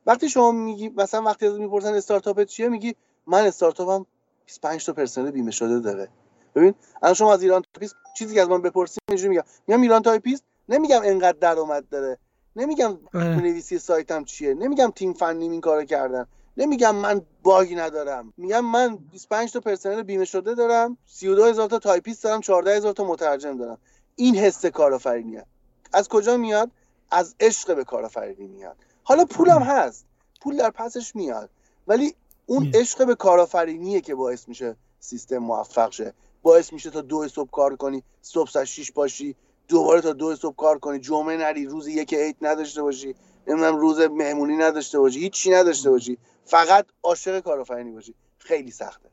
وقتی 0.07 0.29
شما 0.29 0.53
میگی 0.53 0.88
مثلا 0.88 1.23
وقتی 1.23 1.47
از 1.47 1.59
می‌پرسن 1.59 1.95
استارتاپ 1.95 2.45
چیه 2.45 2.69
میگی 2.69 2.95
من 3.29 3.47
استارتاپم 3.47 4.07
25 4.47 4.87
تا 4.87 4.93
پرسنل 4.93 5.31
بیمه 5.31 5.51
شده 5.51 5.81
داره. 5.81 6.09
ببین 6.55 6.75
الان 7.03 7.15
شما 7.15 7.33
از 7.33 7.43
ایران 7.43 7.63
تایپیست 7.75 7.95
چیزی 8.19 8.35
که 8.35 8.43
از 8.43 8.49
من 8.49 8.63
بپرسید 8.63 9.03
اینجوری 9.09 9.29
میگم. 9.29 9.43
میگم 9.67 9.83
ایران 9.83 10.03
تایپیست؟ 10.03 10.43
نمیگم 10.69 11.01
انقدر 11.05 11.39
درآمد 11.39 11.89
داره. 11.91 12.19
نمیگم 12.57 12.99
نویسی 13.15 13.79
سایتم 13.79 14.25
چیه. 14.25 14.55
نمیگم 14.55 14.91
تیم 14.91 15.13
فنی 15.13 15.49
این 15.49 15.61
کارو 15.61 15.85
کردن. 15.85 16.27
نمیگم 16.57 16.95
من 16.97 17.23
bug 17.43 17.67
ی 17.67 17.75
ندارم. 17.75 18.33
میگم 18.37 18.65
من 18.65 18.97
25 18.97 19.53
تا 19.53 19.61
پرسنل 19.61 20.03
بیمه 20.03 20.25
شده 20.25 20.55
دارم. 20.55 20.99
32 21.07 21.45
هزار 21.45 21.69
تا 21.69 21.79
تایپیست 21.79 22.25
دارم. 22.25 22.41
14 22.41 22.77
هزار 22.77 22.93
تا 22.93 23.05
مترجم 23.05 23.59
دارم. 23.59 23.79
این 24.17 24.37
حس 24.37 24.67
کارآفرینیه 24.67 25.45
از 25.93 26.09
کجا 26.09 26.37
میاد؟ 26.37 26.71
از 27.11 27.35
عشق 27.41 27.77
به 27.77 27.85
کارآفرینی 27.85 28.47
میاد. 28.47 28.77
حالا 29.03 29.25
پولم 29.25 29.63
هست. 29.63 30.05
پول 30.41 30.57
در 30.57 30.71
پسش 30.71 31.17
میاد. 31.17 31.51
ولی 31.87 32.15
اون 32.50 32.71
عشق 32.75 33.07
به 33.07 33.14
کارآفرینیه 33.14 34.00
که 34.00 34.14
باعث 34.14 34.49
میشه 34.49 34.76
سیستم 35.00 35.38
موفق 35.38 35.90
شه. 35.90 36.12
باعث 36.43 36.73
میشه 36.73 36.90
تا 36.90 37.00
دو 37.00 37.28
صبح 37.28 37.50
کار 37.50 37.76
کنی 37.76 38.02
صبح 38.23 38.50
ساعت 38.50 38.64
6 38.64 38.93
باشی 38.93 39.35
دوباره 39.69 40.00
تا 40.00 40.12
دو 40.12 40.37
صبح 40.37 40.57
کار 40.57 40.78
کنی 40.78 40.99
جمعه 40.99 41.37
نری 41.37 41.67
روز 41.67 41.88
یک 41.88 42.14
عید 42.14 42.37
نداشته 42.43 42.83
باشی 42.83 43.14
نمی‌دونم 43.47 43.76
روز 43.76 44.00
مهمونی 44.00 44.57
نداشته 44.57 44.99
باشی 44.99 45.21
هیچی 45.21 45.50
نداشته 45.50 45.90
باشی. 45.90 46.19
فقط 46.45 46.87
عاشق 47.02 47.40
کارآفرینی 47.40 47.90
باشی. 47.90 48.14
خیلی 48.38 48.71
سخته. 48.71 49.09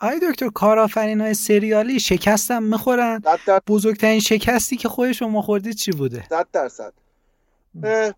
آی 0.00 0.20
دکتر 0.30 0.48
کارآفرین 0.48 1.20
های 1.20 1.34
سریالی 1.34 2.00
شکستم 2.00 2.62
می‌خورن؟ 2.62 3.22
بزرگترین 3.66 4.20
شکستی 4.20 4.76
که 4.76 4.88
خود 4.88 5.12
شما 5.12 5.42
خوردید 5.42 5.74
چی 5.74 5.92
بوده؟ 5.92 6.26
صد 6.30 6.46
درصد. 6.52 6.92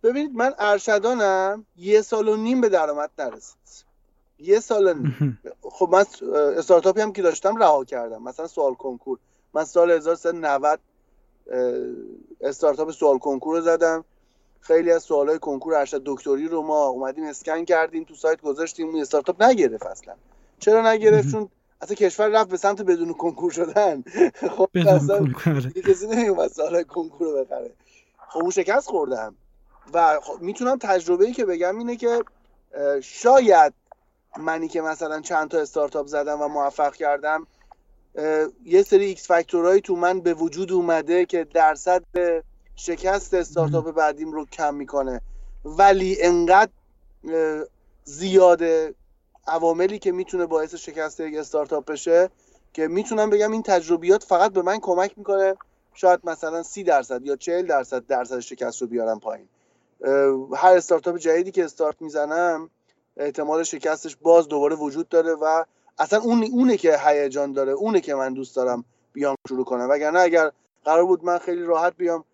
ببینید 0.02 0.30
من 0.34 0.54
ارشدانم 0.58 1.66
یه 1.76 2.02
سال 2.02 2.28
و 2.28 2.36
نیم 2.36 2.60
به 2.60 2.68
درآمد 2.68 3.10
نرسید. 3.18 3.87
یه 4.38 4.60
سال 4.60 4.94
خب 5.62 5.88
من 5.92 6.04
استارتاپی 6.56 7.00
هم 7.00 7.12
که 7.12 7.22
داشتم 7.22 7.56
رها 7.56 7.84
کردم. 7.84 8.22
مثلا 8.22 8.46
سوال 8.46 8.74
کنکور. 8.74 9.18
من 9.54 9.64
سال 9.64 9.90
1390 9.90 10.80
استارتاپ 12.40 12.90
سوال 12.90 13.18
کنکور 13.18 13.56
رو 13.56 13.62
زدم. 13.62 14.04
خیلی 14.60 14.92
از 14.92 15.02
سوالای 15.02 15.38
کنکور 15.38 15.74
ارشد 15.74 16.02
دکتری 16.04 16.48
رو 16.48 16.62
ما 16.62 16.86
اومدیم 16.86 17.24
اسکن 17.24 17.64
کردیم 17.64 18.04
تو 18.04 18.14
سایت 18.14 18.40
گذاشتیم. 18.40 18.88
اون 18.88 19.00
استارتاپ 19.00 19.42
نگرفت 19.42 19.86
اصلا. 19.86 20.14
چرا 20.58 20.92
نگرفت؟ 20.92 21.30
چون 21.32 21.48
اصلا 21.80 21.94
کشور 21.94 22.28
رفت 22.28 22.50
به 22.50 22.56
سمت 22.56 22.82
بدون 22.82 23.12
کنکور 23.12 23.50
شدن. 23.50 24.04
خب 24.56 24.68
اصلا 24.74 25.26
کسی 25.86 26.06
نمیومد 26.06 26.48
سوالای 26.48 26.84
کنکور 26.84 27.26
رو 27.26 27.44
بخره. 27.44 27.70
خب 28.28 28.40
اون 28.40 28.50
شکست 28.50 28.88
خوردم. 28.88 29.34
و 29.92 30.20
خب 30.22 30.42
می‌تونم 30.42 30.78
تجربه 30.78 31.24
ای 31.24 31.32
که 31.32 31.44
بگم 31.44 31.78
اینه 31.78 31.96
که 31.96 32.24
شاید 33.02 33.74
منی 34.36 34.68
که 34.68 34.80
مثلا 34.80 35.20
چند 35.20 35.50
تا 35.50 35.58
استارتاپ 35.58 36.06
زدم 36.06 36.42
و 36.42 36.48
موفق 36.48 36.94
کردم 36.94 37.46
یه 38.64 38.82
سری 38.82 39.04
X 39.04 39.26
factor 39.26 39.62
هایی 39.62 39.80
تو 39.80 39.96
من 39.96 40.20
به 40.20 40.34
وجود 40.34 40.72
اومده 40.72 41.26
که 41.26 41.44
درصد 41.44 42.02
شکست 42.76 43.34
استارتاپ 43.34 43.90
بعدیم 43.90 44.32
رو 44.32 44.46
کم 44.46 44.74
می‌کنه. 44.74 45.20
ولی 45.64 46.22
انقدر 46.22 46.70
زیاده 48.04 48.94
عواملی 49.46 49.98
که 49.98 50.12
می‌تونه 50.12 50.46
باعث 50.46 50.74
شکست 50.74 51.20
یک 51.20 51.36
استارتاپ 51.36 51.84
بشه 51.84 52.30
که 52.72 52.88
می‌تونم 52.88 53.30
بگم 53.30 53.52
این 53.52 53.62
تجربیات 53.62 54.24
فقط 54.24 54.52
به 54.52 54.62
من 54.62 54.78
کمک 54.80 55.18
می‌کنه 55.18 55.54
شاید 55.94 56.20
مثلا 56.24 56.62
سی 56.62 56.84
درصد 56.84 57.26
یا 57.26 57.36
چهل 57.36 57.66
درصد 57.66 58.06
درصد 58.06 58.38
شکست 58.38 58.82
رو 58.82 58.88
بیارم 58.88 59.20
پایین. 59.20 59.48
هر 60.56 60.76
استارتاپ 60.76 61.16
جدیدی 61.16 61.50
که 61.50 61.64
استارت 61.64 62.02
می‌زنم 62.02 62.70
احتمال 63.18 63.62
شکستش 63.62 64.16
باز 64.22 64.48
دوباره 64.48 64.76
وجود 64.76 65.08
داره 65.08 65.34
و 65.34 65.64
اصلا 65.98 66.20
اون 66.20 66.42
اونه 66.52 66.76
که 66.76 66.98
هیجان 67.06 67.52
داره 67.52 67.72
اونه 67.72 68.00
که 68.00 68.14
من 68.14 68.34
دوست 68.34 68.56
دارم 68.56 68.84
بیام 69.12 69.36
شروع 69.48 69.64
کنم. 69.64 69.88
وگرنه 69.90 70.20
اگر 70.20 70.50
قرار 70.84 71.04
بود 71.04 71.24
من 71.24 71.38
خیلی 71.38 71.62
راحت 71.62 71.96
بیام 71.96 72.24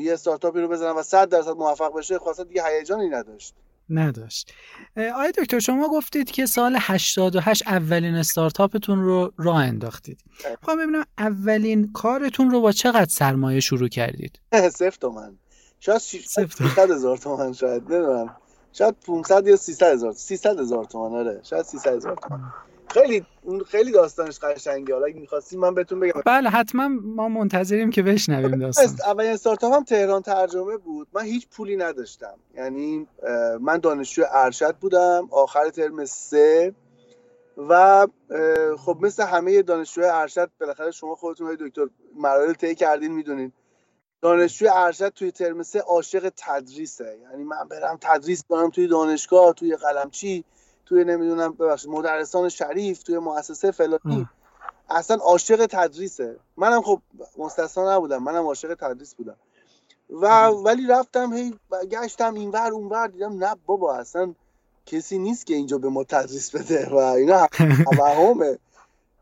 یه 0.00 0.12
استارتاپی 0.12 0.60
رو 0.60 0.68
بزنم 0.68 0.96
و 0.96 1.02
100 1.02 1.28
درصد 1.28 1.50
موفق 1.50 1.98
بشه 1.98 2.18
خاصه 2.18 2.44
دیگه 2.44 2.62
هیجانی 2.66 3.08
نداشت. 3.08 3.54
نداشت. 3.90 4.52
آیا 4.96 5.30
دکتر 5.38 5.58
شما 5.58 5.88
گفتید 5.88 6.30
که 6.30 6.46
سال 6.46 6.76
88 6.80 7.62
اولین 7.66 8.14
استارتاپتون 8.14 9.02
رو 9.02 9.32
راه 9.36 9.56
انداختید. 9.56 10.20
خواهم 10.62 10.78
ببینم 10.82 11.04
اولین 11.18 11.92
کارتون 11.92 12.50
رو 12.50 12.60
با 12.60 12.72
چقدر 12.72 13.10
سرمایه 13.10 13.60
شروع 13.60 13.88
کردید؟ 13.88 14.40
صفر 14.78 14.96
تومن. 15.00 15.38
شاید 15.80 16.00
600 16.00 16.90
هزار 16.90 17.16
تومن 17.16 17.52
شاید 17.52 17.82
نمی‌دونم. 17.82 18.36
شاید 18.78 18.94
500 19.06 19.46
یا 19.46 19.56
300 19.56 19.92
هزار 19.92 20.12
300 20.12 20.60
هزار 20.60 20.84
تومن 20.84 21.16
آره. 21.16 21.40
شاید 21.42 21.64
300 21.64 21.92
هزار 21.92 22.16
تومن 22.16 22.40
خیلی 22.88 23.26
خیلی 23.66 23.92
داستانش 23.92 24.38
قشنگه. 24.38 24.94
حالا 24.94 25.06
اگه 25.06 25.20
می‌خواستین 25.20 25.60
من 25.60 25.74
بهتون 25.74 26.00
بگم. 26.00 26.22
بله 26.26 26.50
حتما 26.50 26.88
ما 26.88 27.28
منتظریم 27.28 27.90
که 27.90 28.02
بشنویم 28.02 28.58
داستان. 28.58 29.10
اولین 29.10 29.30
استارتاپ 29.30 29.74
هم 29.74 29.84
تهران 29.84 30.22
ترجمه 30.22 30.76
بود. 30.76 31.08
من 31.12 31.22
هیچ 31.22 31.48
پولی 31.48 31.76
نداشتم. 31.76 32.34
یعنی 32.56 33.06
من 33.60 33.78
دانشجو 33.78 34.22
ارشد 34.30 34.76
بودم 34.76 35.28
آخر 35.30 35.68
ترم 35.68 36.04
سه 36.04 36.74
و 37.68 38.06
خب 38.78 38.98
مثل 39.00 39.22
همه 39.22 39.62
دانشجوی 39.62 40.04
ارشد 40.04 40.50
بالاخره 40.60 40.90
شما 40.90 41.14
خودتون 41.14 41.46
های 41.46 41.56
دکتر 41.60 41.86
مراحل 42.16 42.52
طی 42.52 42.74
کردین 42.74 43.12
می‌دونین. 43.12 43.52
دانشجوی 44.26 44.68
ارشد 44.72 45.08
توی 45.08 45.30
ترم 45.30 45.62
سه 45.62 45.80
عاشق 45.80 46.32
تدریسه. 46.36 47.18
یعنی 47.22 47.44
من 47.44 47.68
برم 47.68 47.98
تدریس 48.00 48.44
کنم 48.48 48.70
توی 48.70 48.86
دانشگاه 48.86 49.52
توی 49.52 49.76
قلمچی 49.76 50.44
توی 50.86 51.04
نمی‌دونم 51.04 51.52
ببخشید 51.52 51.90
مدرسان 51.90 52.48
شریف 52.48 53.02
توی 53.02 53.18
مؤسسه 53.18 53.70
فلانی. 53.70 54.28
اصلا 54.90 55.16
عاشق 55.16 55.66
تدریسه. 55.66 56.36
منم 56.56 56.82
خب 56.82 57.00
مستثنا 57.38 57.96
نبودم 57.96 58.22
منم 58.22 58.46
عاشق 58.46 58.74
تدریس 58.74 59.14
بودم. 59.14 59.36
و 60.10 60.26
ولی 60.46 60.86
رفتم 60.86 61.32
هی 61.32 61.54
گشتم 61.90 62.34
اینور 62.34 62.72
اونور 62.72 63.06
دیدم 63.06 63.44
نه 63.44 63.56
بابا 63.66 63.94
اصلا 63.94 64.34
کسی 64.86 65.18
نیست 65.18 65.46
که 65.46 65.54
اینجا 65.54 65.78
به 65.78 65.88
ما 65.88 66.04
تدریس 66.04 66.50
بده 66.50 66.88
و 66.90 66.96
اینا 66.96 67.48
توهمه. 67.84 68.58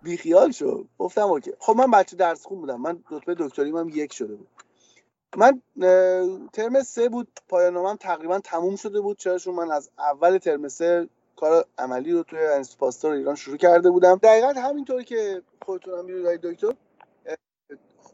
بیخیال 0.03 0.51
شد 0.51 0.85
گفتم 0.99 1.23
اوکی. 1.23 1.53
خب 1.59 1.77
من 1.77 1.91
بچه 1.91 2.17
درس 2.17 2.47
خون 2.47 2.61
بودم. 2.61 2.81
من 2.81 3.05
رتبه 3.11 3.35
دکتریم 3.39 3.77
هم 3.77 3.89
یک 3.89 4.13
شده 4.13 4.35
بود. 4.35 4.49
من 5.37 5.63
ترم 6.53 6.83
سه 6.83 7.09
بود 7.09 7.41
پایان 7.49 7.97
تقریبا 7.97 8.39
تموم 8.39 8.77
شده 8.77 9.01
بود 9.01 9.19
چرا 9.19 9.39
من 9.53 9.71
از 9.71 9.91
اول 9.99 10.39
ترم 10.39 10.69
سه 10.69 11.09
کار 11.37 11.65
عملی 11.79 12.13
رو 12.13 12.23
توی 12.23 12.39
انستیتوت 12.47 12.81
پاستور 12.81 13.13
ایران 13.13 13.35
شروع 13.35 13.57
کرده 13.57 13.91
بودم. 13.91 14.17
دقیقا 14.23 14.49
همینطوری 14.49 15.05
که 15.05 15.43
خودتون 15.67 15.99
هم 15.99 16.05
می‌دونید 16.05 16.41
دکتر 16.41 16.75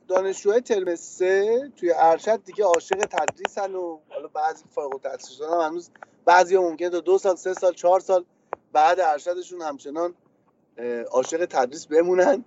دانشجوهای 0.08 0.60
ترم 0.60 0.94
سه 0.96 1.60
توی 1.76 1.92
ارشد 1.96 2.44
دیگه 2.44 2.64
عاشق 2.64 2.96
تدریسن 2.96 3.74
و 3.74 3.98
حالا 4.10 4.28
بعضی 4.28 4.64
فارغ 4.70 4.94
التحصیل 4.94 5.46
هم 5.46 5.60
هنوز 5.60 5.90
بعضی 6.24 6.56
ها 6.56 6.62
ممکنه 6.62 6.90
تا 6.90 7.00
دو 7.00 7.18
سال 7.18 7.36
سه 7.36 7.54
سال 7.54 7.74
چهار 7.74 8.00
سال 8.00 8.24
بعد 8.72 9.00
ارشدشون 9.00 9.62
همچنان 9.62 10.14
عاشق 11.12 11.46
تدریس 11.46 11.86
بمونن. 11.86 12.44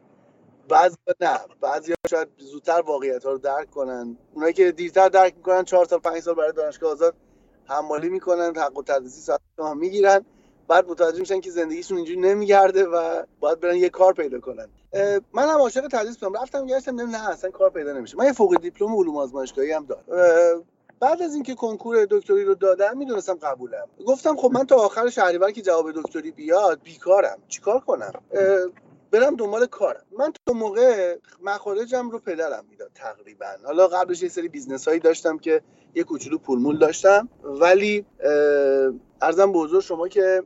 بعضی 0.70 0.96
نه. 1.22 1.39
بعضی 1.62 1.93
شاید 2.10 2.27
زودتر 2.38 2.82
واقعیت 2.82 3.24
ها 3.25 3.32
رو 3.32 3.38
درک 3.38 3.72
کنن. 3.72 4.17
اونایی 4.34 4.53
که 4.53 4.72
دیرتر 4.72 5.10
درک 5.10 5.34
می‌کنن 5.38 5.63
چهار 5.63 5.86
سال 5.86 6.00
پنج 6.00 6.20
سال 6.20 6.34
برای 6.34 6.51
دانشگاه 6.51 6.91
آزاد 6.91 7.15
حمالی 7.65 8.10
می‌کنن 8.10 8.55
حق 8.55 8.77
و 8.77 8.84
تدریسی 8.84 9.22
ساعت 9.22 9.41
هم 9.60 9.77
می‌گیرن. 9.77 10.25
بعد 10.67 10.88
متوجه 10.89 11.20
میشن 11.20 11.39
که 11.39 11.51
زندگیشون 11.51 11.98
اینجوری 11.98 12.20
نمیگرده 12.20 12.86
و 12.86 13.24
باید 13.39 13.60
برن 13.60 13.75
یه 13.75 13.89
کار 13.89 14.13
پیدا 14.13 14.39
کنن. 14.39 14.67
من 15.34 15.50
هم 15.50 15.60
عاشق 15.60 15.88
تدریس 15.88 16.17
بودم. 16.17 16.41
رفتم 16.41 16.65
گشتم 16.65 17.01
نه 17.01 17.29
اصلا 17.29 17.51
کار 17.51 17.70
پیدا 17.70 17.93
نمیشه. 17.93 18.17
من 18.17 18.25
یه 18.25 18.34
فوق 18.34 18.58
دیپلم 18.62 18.96
علوم 18.96 19.17
آزمایشگاهی 19.17 19.72
هم 19.72 19.86
دارم. 19.86 20.63
بعد 21.00 21.22
از 21.22 21.34
اینکه 21.34 21.55
کنکور 21.55 22.08
دکتری 22.10 22.43
رو 22.46 22.55
دادم 22.55 22.98
می‌دونستم 22.98 23.34
قبولم. 23.34 23.88
گفتم 24.08 24.36
خب 24.36 24.51
من 24.53 24.65
تا 24.65 24.75
آخر 24.75 25.10
شهریور 25.10 25.51
که 25.51 25.62
جواب 25.62 25.91
دکتری 25.91 26.32
بیاد 26.32 26.82
بیکارم. 26.84 27.38
چیکار 27.48 27.79
کنم؟ 27.79 28.12
برم 29.13 29.36
دنبال 29.36 29.65
کارم. 29.65 30.03
من 30.17 30.34
تو 30.46 30.53
موقع 30.53 31.17
مخارجم 31.41 32.10
رو 32.10 32.20
پدرم 32.20 32.65
می‌داد 32.70 32.91
تقریبا. 32.96 33.46
حالا 33.65 33.88
قبلش 33.88 34.24
یه 34.24 34.29
سری 34.29 34.48
business 34.48 34.88
هایی 34.88 35.00
داشتم 35.00 35.38
که 35.38 35.62
یه 35.96 36.03
کوچولو 36.03 36.38
پولمول 36.38 36.77
داشتم 36.77 37.29
ولی 37.43 38.05
عرضم 39.22 39.52
به 39.51 39.60
حضور 39.60 39.82
شما 39.82 40.08
که 40.08 40.43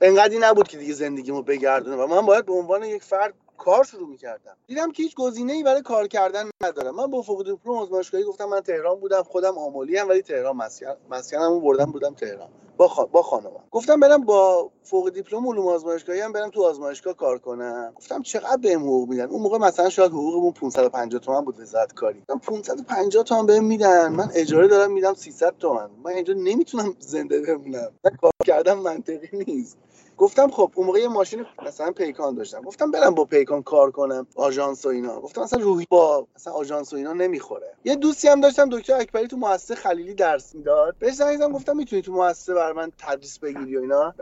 انقدری 0.00 0.38
نبود 0.38 0.68
که 0.68 0.76
دیگه 0.76 0.92
زندگیمو 0.92 1.42
بگردونه 1.42 1.96
و 1.96 2.06
من 2.06 2.26
باید 2.26 2.46
به 2.46 2.52
عنوان 2.52 2.82
یک 2.82 3.02
فرد 3.02 3.34
کار 3.60 3.84
شروع 3.84 4.08
می‌کردم. 4.08 4.56
دیدم 4.66 4.92
که 4.92 5.02
هیچ 5.02 5.14
گزینه 5.14 5.52
ای 5.52 5.62
برای 5.62 5.82
کار 5.82 6.06
کردن 6.08 6.50
ندارم. 6.64 6.94
من 6.96 7.06
با 7.06 7.22
فوق 7.22 7.44
دیپلم 7.44 7.74
آزمایشگاهی 7.74 8.24
گفتم 8.24 8.44
من 8.44 8.60
تهران 8.60 9.00
بودم 9.00 9.22
خودم 9.22 9.58
آملی 9.58 9.96
هم 9.96 10.08
ولی 10.08 10.22
تهران 10.22 10.56
مسکن 10.56 10.96
مسکنمو 11.10 11.60
بردم 11.60 11.92
بودم 11.92 12.14
تهران. 12.14 12.48
با 12.76 12.88
خا... 12.88 13.04
با 13.04 13.22
خانومم. 13.22 13.64
گفتم 13.70 14.00
برم 14.00 14.24
با 14.24 14.70
فوق 14.84 15.10
دیپلم 15.10 15.48
علوم 15.48 15.68
آزمایشگاهی 15.68 16.20
هم 16.20 16.32
برم 16.32 16.50
تو 16.50 16.64
آزمایشگاه 16.64 17.14
کار 17.16 17.38
کنم. 17.38 17.92
گفتم 17.96 18.22
چقدر 18.22 18.56
بهم 18.56 18.80
حقوق 18.80 19.08
میدن؟ 19.08 19.24
اون 19.26 19.42
موقع 19.42 19.58
مثلا 19.58 19.88
شاید 19.88 20.10
حقوقمون 20.12 20.52
550 20.52 21.20
تومن 21.20 21.40
بود 21.44 21.60
وزارت 21.60 21.94
کاری 21.94 22.20
گفتم 22.20 22.38
550 22.38 23.24
تومن 23.24 23.46
بهم 23.46 23.64
میدن. 23.64 24.08
من 24.12 24.30
اجاره 24.34 24.68
دارم 24.68 24.92
میدم 24.92 25.14
300 25.14 25.54
تومن. 25.58 25.90
من 26.04 26.10
اینجا 26.12 26.34
نمی‌تونم 26.34 26.96
زنده 27.00 27.40
بمونم. 27.40 27.92
کار 28.20 28.32
کردم 28.46 28.78
منطقی 28.78 29.44
نیست. 29.46 29.78
گفتم 30.20 30.50
خب 30.50 30.72
اون 30.74 30.86
موقع 30.86 30.98
یه 30.98 31.08
ماشین 31.08 31.46
مثلا 31.66 31.90
پیکان 31.90 32.34
داشتم. 32.34 32.62
گفتم 32.62 32.90
برم 32.90 33.14
با 33.14 33.24
پیکان 33.24 33.62
کار 33.62 33.90
کنم 33.90 34.26
آژانس 34.36 34.86
و 34.86 34.88
اینا. 34.88 35.20
گفتم 35.20 35.42
مثلا 35.42 35.60
روحی 35.60 35.86
با 35.90 36.26
مثلا 36.36 36.52
آژانس 36.52 36.92
و 36.92 36.96
اینا 36.96 37.12
نمی‌خوره. 37.12 37.74
یه 37.84 37.96
دوستی 37.96 38.28
هم 38.28 38.40
داشتم 38.40 38.68
دکتر 38.68 38.94
اکبری 38.94 39.26
تو 39.28 39.36
مؤسسه 39.36 39.74
خلیلی 39.74 40.14
درس 40.14 40.54
می‌داد. 40.54 40.96
بهش 40.98 41.14
زنگ 41.14 41.52
گفتم 41.52 41.76
می‌تونی 41.76 42.02
تو 42.02 42.12
مؤسسه 42.12 42.54
بر 42.54 42.72
من 42.72 42.92
تدریس 42.98 43.38
بگیری 43.38 43.76
و 43.76 43.80
اینا؟ 43.80 44.14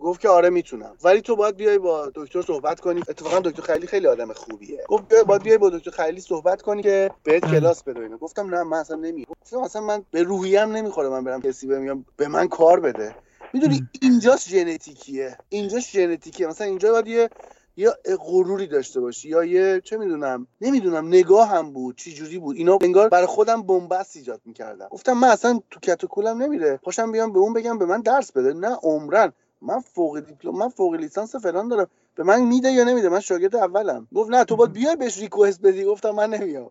گفت 0.00 0.20
که 0.20 0.28
آره 0.28 0.50
می‌تونم. 0.50 0.96
ولی 1.04 1.20
تو 1.20 1.36
باید 1.36 1.56
بیای 1.56 1.78
با 1.78 2.12
دکتر 2.14 2.42
صحبت 2.42 2.80
کنی. 2.80 3.00
اتفاقا 3.08 3.40
دکتر 3.40 3.62
خلیلی 3.62 3.86
خیلی 3.86 4.06
آدم 4.06 4.32
خوبیه. 4.32 4.84
گفت 4.88 5.14
باید 5.26 5.42
بیای 5.42 5.58
با 5.58 5.70
دکتر 5.70 5.90
خلیلی 5.90 6.20
صحبت 6.20 6.62
کنی 6.62 6.82
که 6.82 7.10
بهت 7.22 7.50
کلاس 7.50 7.82
بده 7.82 8.00
اینا. 8.00 8.16
گفتم 8.16 8.54
نه 8.54 8.62
من 8.62 8.78
اصلا 8.78 8.96
نمی 8.96 9.24
گفتم 9.24 9.58
اصلا 9.58 9.82
من 9.82 10.04
به 10.10 10.22
روحیم 10.22 10.58
نمی‌خوره 10.72 11.08
من 11.08 11.24
برم 11.24 11.40
کسی 11.40 11.66
بهم 11.66 12.04
به 12.16 12.28
من 12.28 12.48
کار 12.48 12.80
بده. 12.80 13.14
می‌دونی 13.52 13.88
اینجاش 14.02 14.48
ژنتیکیه. 14.48 15.38
اینجاش 15.48 15.92
ژنتیکیه. 15.92 16.46
مثلا 16.46 16.66
اینجا 16.66 16.92
باید 16.92 17.08
یه 17.08 17.30
یا 17.76 17.96
غروری 18.18 18.66
داشته 18.66 19.00
باشی 19.00 19.28
یا 19.28 19.44
یه 19.44 19.80
چه 19.84 19.96
می‌دونم 19.96 20.46
نمی‌دونم 20.60 21.08
نگاه 21.08 21.48
هم 21.48 21.72
بود 21.72 21.96
چی 21.98 22.14
جوری 22.14 22.38
بود. 22.38 22.56
اینا 22.56 22.78
انگار 22.82 23.08
برای 23.08 23.26
خودم 23.26 23.62
بنبست 23.62 24.16
ایجاد 24.16 24.40
می‌کردم 24.44 24.88
گفتم 24.90 25.12
من 25.12 25.28
اصلا 25.28 25.60
تو 25.70 25.80
کت 25.80 26.04
کولم 26.06 26.42
نمیره. 26.42 26.76
پاشم 26.76 27.12
بیام 27.12 27.32
به 27.32 27.38
اون 27.38 27.52
بگم 27.52 27.78
به 27.78 27.86
من 27.86 28.00
درس 28.00 28.32
بده. 28.32 28.52
نه 28.52 28.76
عمرن. 28.82 29.32
من 29.62 29.80
فوق 29.80 30.20
دیپلم 30.20 30.56
من 30.58 30.68
فوق 30.68 30.94
لیسانس 30.94 31.36
فلان 31.36 31.68
دارم. 31.68 31.88
به 32.14 32.22
من 32.24 32.40
میده 32.42 32.70
یا 32.72 32.84
نمیده؟ 32.84 33.08
من 33.08 33.20
شاگرد 33.20 33.56
اولم. 33.56 34.08
گفت 34.14 34.30
نه 34.30 34.44
تو 34.44 34.56
باید 34.56 34.72
بیای 34.72 34.96
بهش 34.96 35.18
ریکوست 35.18 35.62
بدی. 35.62 35.84
گفتم 35.84 36.10
من 36.10 36.30
نمیام. 36.30 36.70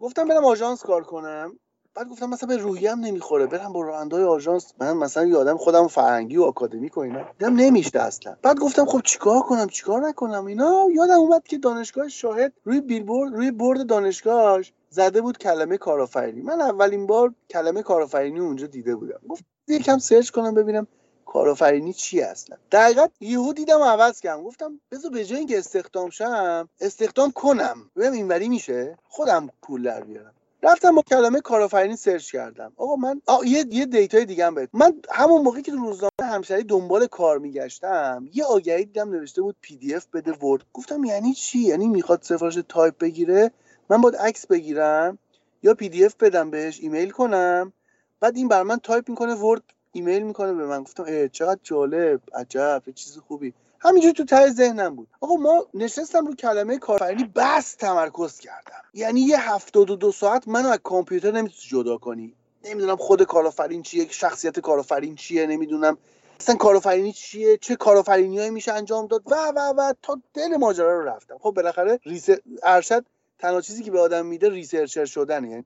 گفتم 0.00 0.28
برم 0.28 0.44
آژانس 0.44 0.82
کار 0.82 1.02
کنم. 1.04 1.58
بعد 1.94 2.08
گفتم 2.08 2.30
مثلا 2.30 2.46
به 2.46 2.56
روحیم 2.56 3.00
نمی‌خوره 3.00 3.46
برم 3.46 3.72
با 3.72 3.80
رانندهای 3.80 4.24
آژانس. 4.24 4.72
من 4.78 4.92
مثلا 4.92 5.24
یادم 5.24 5.56
خودم 5.56 5.88
فرنگی 5.88 6.36
و 6.36 6.42
آکادمی 6.42 6.90
و 6.96 7.00
اینا. 7.00 7.22
دیدم 7.38 7.54
نمیشه 7.54 8.00
اصلا. 8.00 8.36
بعد 8.42 8.58
گفتم 8.58 8.84
خب 8.84 9.00
چیکار 9.04 9.40
کنم 9.40 9.66
چیکار 9.66 10.08
نکنم؟ 10.08 10.46
اینا 10.46 10.86
یادم 10.94 11.18
اومد 11.18 11.44
که 11.44 11.58
دانشگاه 11.58 12.08
شاهد 12.08 12.52
روی 12.64 12.80
بیلبورد 12.80 13.34
روی 13.34 13.50
برد 13.50 13.86
دانشگاهش 13.86 14.72
زده 14.90 15.20
بود 15.20 15.38
کلمه 15.38 15.78
کارآفرینی. 15.78 16.42
من 16.42 16.60
اولین 16.60 17.06
بار 17.06 17.34
کلمه 17.50 17.82
کارآفرینی 17.82 18.40
اونجا 18.40 18.66
دیده 18.66 18.96
بودم. 18.96 19.20
گفت 19.28 19.44
یکم 19.68 19.98
سرچ 19.98 20.30
کنم 20.30 20.54
ببینم 20.54 20.86
کارآفرینی 21.26 21.92
چی 21.92 22.20
اصلا. 22.20 22.56
در 22.70 23.10
یهو 23.20 23.52
دیدم 23.52 23.82
عوض 23.82 24.20
کردم. 24.20 24.42
گفتم 24.42 24.80
بذار 24.90 25.10
به 25.10 25.24
جای 25.24 25.38
اینکه 25.38 25.58
استخدام 25.58 26.10
شم 26.10 26.68
استخدام 26.80 27.30
کنم. 27.30 27.90
ببینم 27.96 28.12
اینوری 28.12 28.48
میشه؟ 28.48 28.98
خودم 29.08 29.50
پول 29.62 29.82
در 29.82 30.00
بیارم. 30.04 30.34
رفتم 30.62 30.94
با 30.94 31.02
کلمه 31.02 31.40
کارآفرینی 31.40 31.96
search 31.96 32.32
کردم. 32.32 32.72
آقا 32.76 32.96
من 32.96 33.22
آ... 33.26 33.44
یه 33.44 33.64
یه 33.70 33.86
data 33.86 34.16
ی 34.16 34.24
دیگه 34.24 34.46
هم 34.46 34.54
بهت 34.54 34.68
من 34.72 34.92
همون 35.10 35.42
موقعی 35.42 35.62
که 35.62 35.72
روزنامه 35.72 36.10
همشهری 36.22 36.62
دنبال 36.64 37.06
کار 37.06 37.38
میگشتم 37.38 38.28
یه 38.32 38.44
آگهی 38.44 38.84
دیدم 38.84 39.10
نوشته 39.10 39.42
بود 39.42 39.56
PDF 39.60 40.06
بده 40.06 40.32
Word. 40.32 40.62
گفتم 40.72 41.04
یعنی 41.04 41.34
چی؟ 41.34 41.58
یعنی 41.58 41.88
می‌خواد 41.88 42.22
سفارش 42.22 42.58
تایپ 42.68 42.98
بگیره؟ 42.98 43.50
من 43.90 44.00
باید 44.00 44.16
عکس 44.16 44.46
بگیرم 44.46 45.18
یا 45.62 45.74
PDF 45.74 46.14
بدم 46.16 46.50
بهش 46.50 46.80
ایمیل 46.80 47.10
کنم؟ 47.10 47.72
بعد 48.20 48.36
این 48.36 48.48
برام 48.48 48.78
تایپ 48.78 49.08
می‌کنه 49.08 49.34
Word 49.34 49.62
ایمیل 49.92 50.22
می‌کنه 50.22 50.52
به 50.52 50.66
من. 50.66 50.82
گفتم 50.82 51.28
چقدر 51.28 51.60
جالب 51.62 52.20
عجب 52.34 52.82
چیز 52.94 53.18
خوبی. 53.18 53.54
همینجور 53.82 54.12
تو 54.12 54.24
ته 54.24 54.50
ذهنم 54.50 54.96
بود. 54.96 55.08
آقا 55.20 55.34
ما 55.34 55.66
نشستم 55.74 56.26
رو 56.26 56.34
کلمه 56.34 56.78
کارآفرینی 56.78 57.24
بس 57.34 57.74
تمرکز 57.74 58.38
کردم. 58.38 58.82
یعنی 58.94 59.20
یه 59.20 59.50
هفتاد 59.50 59.90
و 59.90 59.96
دو 59.96 60.12
ساعت 60.12 60.48
منو 60.48 60.68
از 60.68 60.78
کامپیوتر 60.82 61.30
نمی‌تونی 61.30 61.82
جدا 61.82 61.96
کنی. 61.96 62.34
نمی‌دونم 62.64 62.96
خود 62.96 63.22
کارآفرین 63.22 63.82
چیه 63.82 64.06
شخصیت 64.10 64.60
کارآفرین 64.60 65.14
چیه 65.14 65.46
نمی‌دونم 65.46 65.98
اصلا 66.40 66.54
کارآفرینی 66.54 67.12
چیه 67.12 67.56
چه 67.56 67.76
کارآفرینیایی 67.76 68.50
میشه 68.50 68.72
انجام 68.72 69.06
داد. 69.06 69.22
و 69.26 69.34
و 69.56 69.74
و 69.76 69.92
تا 70.02 70.20
دل 70.34 70.56
ماجرا 70.56 71.00
رو 71.00 71.08
رفتم. 71.08 71.38
خب 71.38 71.50
بالاخره 71.50 72.00
res... 72.04 72.28
ارشد 72.62 73.06
تنها 73.38 73.60
چیزی 73.60 73.82
که 73.82 73.90
به 73.90 74.00
آدم 74.00 74.26
میده 74.26 74.50
researcher 74.50 75.04
شدنه. 75.04 75.50
یعنی 75.50 75.64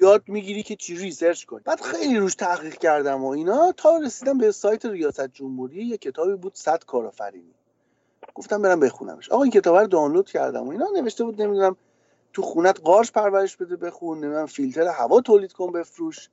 یاد 0.00 0.22
می‌گیری 0.26 0.62
که 0.62 0.76
چی 0.76 0.96
research 0.96 1.44
کنی. 1.44 1.60
بعد 1.64 1.80
خیلی 1.80 2.18
روش 2.18 2.34
تحقیق 2.34 2.74
کردم 2.74 3.24
و 3.24 3.28
اینا. 3.28 3.72
تا 3.72 3.96
رسیدم 3.98 4.38
به 4.38 4.52
سایت 4.52 4.86
ریاست 4.86 5.26
جمهوری 5.28 5.84
یه 5.84 5.96
کتابی 5.96 6.34
بود 6.34 6.54
صد 6.54 6.84
کارآفرینی. 6.84 7.54
گفتم 8.34 8.62
برم 8.62 8.80
بخونمش. 8.80 9.28
آقا 9.30 9.42
این 9.42 9.52
کتاب 9.52 9.76
رو 9.76 9.86
دانلود 9.86 10.30
کردم 10.30 10.66
و 10.66 10.70
اینا. 10.70 10.86
نوشته 10.96 11.24
بود 11.24 11.42
نمی‌دونم 11.42 11.76
تو 12.32 12.42
خونت 12.42 12.80
قارچ 12.80 13.12
پرورش 13.12 13.56
بده 13.56 13.76
بخون. 13.76 14.18
نمی‌دونم 14.18 14.46
فیلتر 14.46 14.86
هوا 14.86 15.20
تولید 15.20 15.52
کن 15.52 15.72
بفروش. 15.72 16.28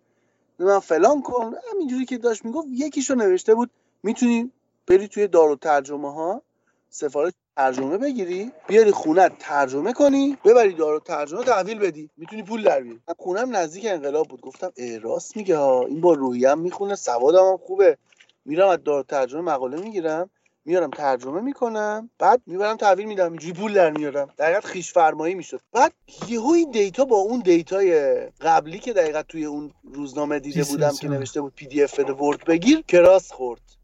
نمی‌دونم 0.59 0.79
فلان 0.79 1.21
کن. 1.21 1.53
همینجوری 1.71 2.05
که 2.05 2.17
داشت 2.17 2.45
می‌گفت 2.45 2.67
یکیشو 2.71 3.15
نوشته 3.15 3.55
بود 3.55 3.69
می‌تونی 4.03 4.51
بری 4.87 5.07
توی 5.07 5.27
دارالترجمه 5.27 6.13
ها 6.13 6.41
سفارش 6.89 7.33
ترجمه 7.57 7.97
بگیری 7.97 8.51
بیاری 8.67 8.91
خونه 8.91 9.29
ترجمه 9.39 9.93
کنی 9.93 10.37
ببری 10.45 10.73
دارالترجمه 10.73 11.43
تحویل 11.43 11.79
بدی. 11.79 12.09
می‌تونی 12.17 12.43
پول 12.43 12.63
در 12.63 12.79
بیاری. 12.79 12.99
خونم 13.17 13.55
نزدیک 13.55 13.85
انقلاب 13.85 14.27
بود. 14.27 14.41
گفتم 14.41 14.71
ای 14.75 14.99
راست 14.99 15.37
میگه 15.37 15.57
ها. 15.57 15.85
این 15.85 16.01
با 16.01 16.13
روحیم 16.13 16.59
می‌خونه. 16.59 16.95
سوادم 16.95 17.45
هم 17.45 17.57
خوبه. 17.57 17.97
میرم 18.45 18.67
از 18.67 18.83
دارالترجمه 18.83 19.41
مقاله 19.41 19.81
می‌گیرم. 19.81 20.29
میارم 20.65 20.89
ترجمه 20.89 21.41
می‌کنم. 21.41 22.09
بعد 22.19 22.41
می‌برم 22.45 22.77
تحویل 22.77 23.05
میدم. 23.05 23.31
اینجوری 23.31 23.53
پول 23.53 23.73
در 23.73 23.91
میارم. 23.91 24.29
دقیقا 24.37 24.61
خویش 24.61 24.93
فرمایی 24.93 25.35
می‌شد. 25.35 25.61
بعد 25.73 25.93
یهو 26.27 26.49
این 26.49 26.71
data 26.71 27.05
با 27.05 27.15
اون 27.15 27.39
data 27.39 28.00
ی 28.00 28.15
قبلی 28.41 28.79
که 28.79 28.93
دقیقا 28.93 29.23
توی 29.23 29.45
اون 29.45 29.71
روزنامه 29.93 30.39
دیده 30.39 30.63
بودم 30.63 30.95
که 31.01 31.07
نوشته 31.07 31.41
بود 31.41 31.53
PDF 31.55 31.99
Word 31.99 32.45
بگیر 32.45 32.81
cross 32.87 33.31
خورد. 33.31 33.76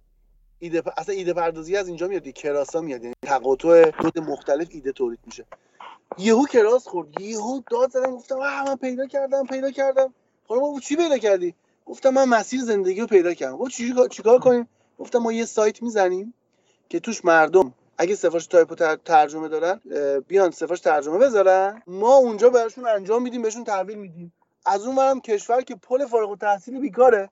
ایده 0.64 0.82
پ... 0.82 0.90
اصلا 0.98 1.16
ایده 1.16 1.34
پردازی 1.34 1.78
از 1.78 1.88
اینجا 1.88 2.08
میاد 2.08 2.28
cross 2.28 2.73
ا 2.73 2.82
میاد 2.82 3.04
یعنی 3.04 3.16
تقاطع 3.22 3.92
کد 3.92 4.20
مختلف 4.20 4.68
ایده 4.72 4.92
تولید 4.92 5.20
میشه. 5.26 5.46
یهو 6.18 6.46
cross 6.46 6.88
خورد 6.88 7.22
یهو 7.22 7.62
داد 7.72 7.92
زدم 7.92 8.12
گفتم 8.16 8.40
آه 8.40 8.64
من 8.66 8.76
پیدا 8.76 9.06
کردم 9.06 9.46
پیدا 9.46 9.72
کردم. 9.72 10.14
خانم 10.48 10.80
چی 10.80 10.96
پیدا 10.96 11.18
کردی؟ 11.18 11.56
گفتم 11.86 12.10
من 12.10 12.26
مسیر 12.26 12.62
زندگی 12.62 13.02
رو 13.02 13.08
پیدا 13.08 13.34
کردم. 13.34 13.58
گفت 13.58 13.72
چیکار 13.72 14.08
چیکار 14.08 14.40
کنیم؟ 14.40 14.70
گفتم 15.00 15.20
ما 15.20 15.34
یه 15.34 15.46
سایت 15.46 15.82
می‌زنیم 15.82 16.34
که 16.90 17.00
توش 17.00 17.26
مردم 17.26 17.74
اگه 17.98 18.16
سفارش 18.16 18.48
تایپ 18.48 18.96
ترجمه 18.96 19.48
دارن 19.48 19.82
بیان 20.28 20.52
سفارش 20.52 20.80
ترجمه 20.80 21.18
بذارن. 21.18 21.82
ما 21.88 22.16
اونجا 22.16 22.50
براشون 22.50 22.88
انجام 22.88 23.24
میدیم 23.24 23.42
بهشون 23.42 23.64
تحویل 23.64 23.98
میدیم. 23.98 24.34
از 24.66 24.86
اون 24.86 24.96
برم 24.96 25.22
کشور 25.22 25.62
که 25.62 25.76
پر 25.76 26.06
فارغ 26.06 26.30
التحصیل 26.30 26.80
بیکاره. 26.80 27.30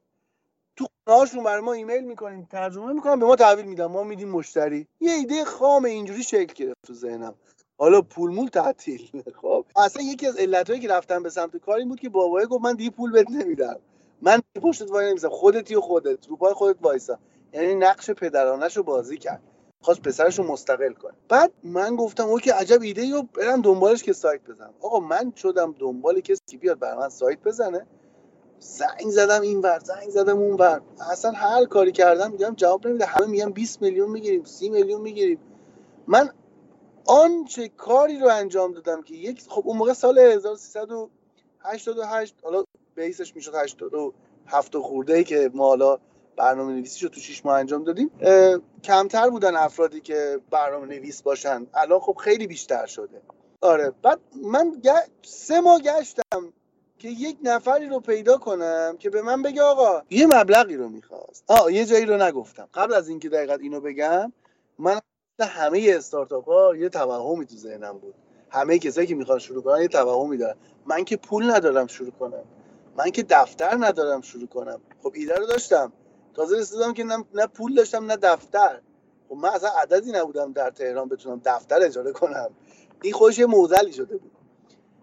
تو 0.75 0.85
خونه‌هاشون 1.03 1.43
برای 1.43 1.61
ما 1.61 1.73
ایمیل 1.73 2.03
می‌کنیم 2.03 2.47
ترجمه 2.51 2.93
می‌کنم 2.93 3.19
به 3.19 3.25
ما 3.25 3.35
تحویل 3.35 3.65
میدن. 3.65 3.85
ما 3.85 4.03
میدیم 4.03 4.29
مشتری. 4.29 4.87
یه 4.99 5.13
ایده 5.13 5.43
خام 5.43 5.85
اینجوری 5.85 6.23
شکل 6.23 6.53
گرفت 6.53 6.77
تو 6.87 6.93
ذهنم. 6.93 7.35
حالا 7.79 8.01
پول 8.01 8.31
مول 8.31 8.47
تعطیل. 8.47 9.23
خب. 9.41 9.65
اصلا 9.75 10.03
یکی 10.03 10.27
از 10.27 10.37
علتهایی 10.37 10.81
که 10.81 10.87
رفتم 10.87 11.23
به 11.23 11.29
سمت 11.29 11.57
کار 11.57 11.77
این 11.77 11.89
بود 11.89 11.99
که 11.99 12.09
بابای 12.09 12.45
گفت 12.45 12.63
من 12.63 12.75
دیگه 12.75 12.89
پول 12.89 13.11
بهت 13.11 13.31
نمیدم. 13.31 13.79
من 14.21 14.41
پشتت 14.61 14.91
وای 14.91 15.09
نمیسم 15.09 15.29
خودتی 15.29 15.75
و 15.75 15.81
خودت. 15.81 16.27
رو 16.27 16.35
پای 16.35 16.53
خودت 16.53 16.77
وایسا. 16.81 17.19
یعنی 17.53 17.75
نقش 17.75 18.11
پدرانش 18.11 18.77
رو 18.77 18.83
بازی 18.83 19.17
کرد. 19.17 19.41
خواست 19.83 20.01
پسرش 20.01 20.39
رو 20.39 20.51
مستقل 20.51 20.93
کنه. 20.93 21.13
بعد 21.29 21.51
من 21.63 21.95
گفتم 21.95 22.27
اوکی 22.27 22.49
عجب 22.49 22.81
ایده 22.81 23.11
رو 23.11 23.23
برم 23.23 23.61
دنبالش 23.61 24.03
که 24.03 24.13
سایت 24.13 24.41
بزنم. 24.41 24.73
آقا 24.81 24.99
من 24.99 25.33
شدم 25.35 25.75
دنبال 25.79 26.19
کسی 26.19 26.57
بیاد 26.57 26.79
برای 26.79 26.97
من 26.97 27.09
سایت 27.09 27.39
بزنه. 27.39 27.85
زنگ 28.61 29.09
زدم 29.09 29.41
این 29.41 29.61
ور 29.61 29.79
زنگ 29.79 30.09
زدم 30.09 30.37
اون 30.37 30.53
ور. 30.53 30.81
اصلا 31.11 31.31
هر 31.31 31.65
کاری 31.65 31.91
کردم 31.91 32.31
میگم 32.31 32.53
جواب 32.55 32.87
نمیده. 32.87 33.05
همه 33.05 33.27
میگن 33.27 33.49
20 33.49 33.81
میلیون 33.81 34.09
می‌گیریم 34.09 34.43
30 34.43 34.69
میلیون 34.69 35.01
می‌گیریم. 35.01 35.39
من 36.07 36.29
آنچه 37.05 37.67
کاری 37.67 38.19
رو 38.19 38.27
انجام 38.27 38.73
دادم 38.73 39.01
که 39.01 39.15
یک 39.15 39.43
خب 39.47 39.63
اون 39.65 39.77
موقع 39.77 39.93
سال 39.93 40.19
1388 40.19 42.35
حالا 42.43 42.63
بیسش 42.95 43.35
می‌شد 43.35 43.55
87 43.55 44.77
خورده 44.77 45.13
ای 45.13 45.23
که 45.23 45.51
ما 45.53 45.67
حالا 45.67 45.97
برنامه 46.37 46.73
نویسی 46.73 47.05
رو 47.05 47.11
تو 47.11 47.19
6 47.19 47.45
ماه 47.45 47.59
انجام 47.59 47.83
دادیم. 47.83 48.11
کمتر 48.83 49.29
بودن 49.29 49.55
افرادی 49.55 50.01
که 50.01 50.39
برنامه 50.51 50.87
نویس 50.87 51.21
باشن. 51.21 51.67
الان 51.73 51.99
خب 51.99 52.13
خیلی 52.13 52.47
بیشتر 52.47 52.85
شده. 52.85 53.21
آره. 53.61 53.91
بعد 54.03 54.19
من 54.43 54.81
سه 55.21 55.61
ماه 55.61 55.81
گشتم 55.81 56.53
که 57.01 57.09
یک 57.09 57.37
نفری 57.43 57.87
رو 57.87 57.99
پیدا 57.99 58.37
کنم 58.37 58.95
که 58.99 59.09
به 59.09 59.21
من 59.21 59.41
بگه 59.41 59.61
آقا 59.61 60.01
یه 60.09 60.27
مبلغی 60.27 60.75
رو 60.75 60.89
می‌خواست. 60.89 61.43
آه 61.47 61.73
یه 61.73 61.85
جایی 61.85 62.05
رو 62.05 62.17
نگفتم. 62.17 62.69
قبل 62.73 62.93
از 62.93 63.09
اینکه 63.09 63.29
دقیقا 63.29 63.53
اینو 63.53 63.81
بگم 63.81 64.33
من 64.79 64.99
همه 65.39 65.93
استارتاپ 65.97 66.49
ها 66.49 66.75
یه 66.75 66.89
توهمی 66.89 67.45
تو 67.45 67.55
ذهنم 67.55 67.97
بود. 67.97 68.13
همه 68.49 68.79
کسایی 68.79 69.07
که 69.07 69.15
می‌خوان 69.15 69.39
شروع 69.39 69.63
کنن 69.63 69.81
یه 69.81 69.87
توهمی 69.87 70.37
دارن. 70.37 70.55
من 70.85 71.03
که 71.03 71.17
پول 71.17 71.51
ندارم 71.51 71.87
شروع 71.87 72.11
کنم. 72.11 72.43
من 72.97 73.09
که 73.09 73.23
دفتر 73.23 73.77
ندارم 73.79 74.21
شروع 74.21 74.47
کنم. 74.47 74.81
خب 75.03 75.11
ایده 75.15 75.35
رو 75.35 75.45
داشتم. 75.45 75.93
تازه 76.33 76.57
رسیدم 76.57 76.93
که 76.93 77.03
نه, 77.33 77.47
پول 77.47 77.75
داشتم 77.75 78.05
نه 78.05 78.17
دفتر. 78.17 78.79
خب 79.29 79.35
من 79.35 79.49
اصلا 79.49 79.69
عددی 79.69 80.11
نبودم 80.11 80.53
در 80.53 80.69
تهران 80.69 81.09
بتونم 81.09 81.41
دفتر 81.45 81.81
اجاره 81.81 82.11
کنم. 82.11 82.49
این 83.01 83.13
خودش 83.13 83.39
یه 83.39 83.45
موزلی 83.45 83.93
شده 83.93 84.17
بود. 84.17 84.30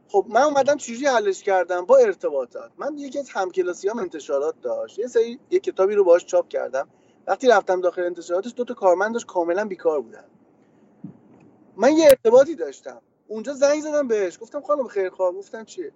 خب 0.08 0.26
من 0.28 0.42
اومدم 0.42 0.76
چجوری 0.76 1.06
حلش 1.06 1.42
کردم 1.42 1.86
با 1.86 1.96
ارتباطات. 1.96 2.70
من 2.78 2.98
یکی 2.98 3.18
از 3.18 3.30
همکلاسیام 3.30 3.98
انتشارات 3.98 4.54
داشت. 4.62 4.98
یه 4.98 5.06
سری 5.06 5.40
یه 5.50 5.60
کتابی 5.60 5.94
رو 5.94 6.04
باهاش 6.04 6.24
چاپ 6.24 6.48
کردم. 6.48 6.88
وقتی 7.26 7.48
رفتم 7.48 7.80
داخل 7.80 8.02
انتشاراتش 8.02 8.52
دو 8.56 8.64
تا 8.64 8.74
کارمند 8.74 9.12
داشت 9.12 9.26
کاملا 9.26 9.64
بیکار 9.64 10.00
بودن. 10.00 10.24
من 11.76 11.96
یه 11.96 12.04
ارتباطی 12.06 12.54
داشتم. 12.54 13.02
اونجا 13.28 13.54
زنگ 13.54 13.80
زدم 13.82 14.08
بهش. 14.08 14.38
گفتم 14.42 14.60
خانم 14.60 14.88
خیرخواه 14.88 15.32
گفتم 15.32 15.64
چیه؟ 15.64 15.92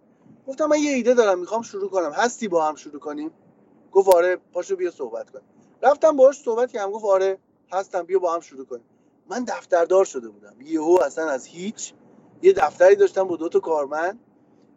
گفتم 0.49 0.67
من 0.67 0.79
یه 0.79 0.91
ایده 0.93 1.15
دارم 1.15 1.39
می‌خوام 1.39 1.63
شروع 1.63 1.91
کنم. 1.91 2.13
هستی 2.13 2.49
با 2.49 2.65
هم 2.69 2.75
شروع 2.75 3.01
کنیم؟ 3.01 3.31
گفت 3.93 4.09
آره 4.15 4.37
پاشو 4.37 4.77
بیا 4.77 4.91
صحبت 4.91 5.31
کن. 5.31 5.41
رفتم 5.83 6.17
باهاش 6.17 6.39
صحبت 6.39 6.73
کردم. 6.73 6.91
گفت 6.91 7.05
آره 7.05 7.39
هستم 7.73 8.03
بیا 8.03 8.19
با 8.19 8.35
هم 8.35 8.41
شروع 8.41 8.67
کنیم. 8.67 8.85
من 9.29 9.45
دفتردار 9.45 10.05
شده 10.05 10.29
بودم. 10.29 10.55
یهو 10.61 10.99
اصلا 11.05 11.31
از 11.31 11.47
هیچ 11.47 11.95
یه 12.43 12.53
دفتری 12.53 12.97
داشتم 12.97 13.25
با 13.25 13.37
دو 13.37 13.49
تا 13.49 13.61
کارمند 13.61 14.21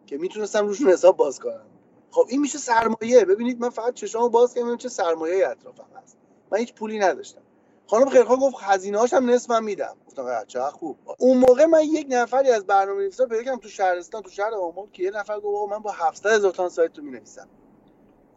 که 0.06 0.18
می‌تونستم 0.18 0.66
روشون 0.66 0.90
حساب 0.90 1.16
باز 1.16 1.40
کنم. 1.40 1.66
خب 2.10 2.26
این 2.28 2.40
میشه 2.40 2.58
سرمایه. 2.58 3.24
ببینید 3.24 3.60
من 3.60 3.70
فقط 3.70 3.94
چشامو 3.94 4.28
باز 4.28 4.54
کردم 4.54 4.76
چه 4.76 4.88
سرمایه 4.88 5.48
اطرافم 5.48 5.86
هست. 6.02 6.16
من 6.50 6.58
هیچ 6.58 6.74
پولی 6.74 6.98
نداشتم. 6.98 7.42
خانم 7.86 8.08
خیرخواه 8.08 8.40
گفت 8.40 8.56
هزینه 8.60 8.98
هاشم 8.98 9.30
نصف 9.30 9.50
من 9.50 9.64
میدم. 9.64 9.96
گفتم 10.06 10.44
چه 10.46 10.60
خوب. 10.60 10.98
اون 11.18 11.38
موقع 11.38 11.66
من 11.66 11.82
یک 11.82 12.06
نفری 12.10 12.50
از 12.50 12.66
برنامه 12.66 13.02
نویسا 13.02 13.26
پیدا 13.26 13.42
کردم 13.42 13.58
تو 13.58 13.68
شهرستان 13.68 14.22
تو 14.22 14.30
شهر 14.30 14.54
آمون 14.54 14.90
که 14.92 15.02
یه 15.02 15.10
نفر 15.10 15.40
گفت 15.40 15.72
من 15.72 15.78
با 15.78 15.90
700 15.90 16.30
هزار 16.30 16.52
تومان 16.52 16.70
سایت 16.70 16.92
تو 16.92 17.02
می‌نویسم. 17.02 17.48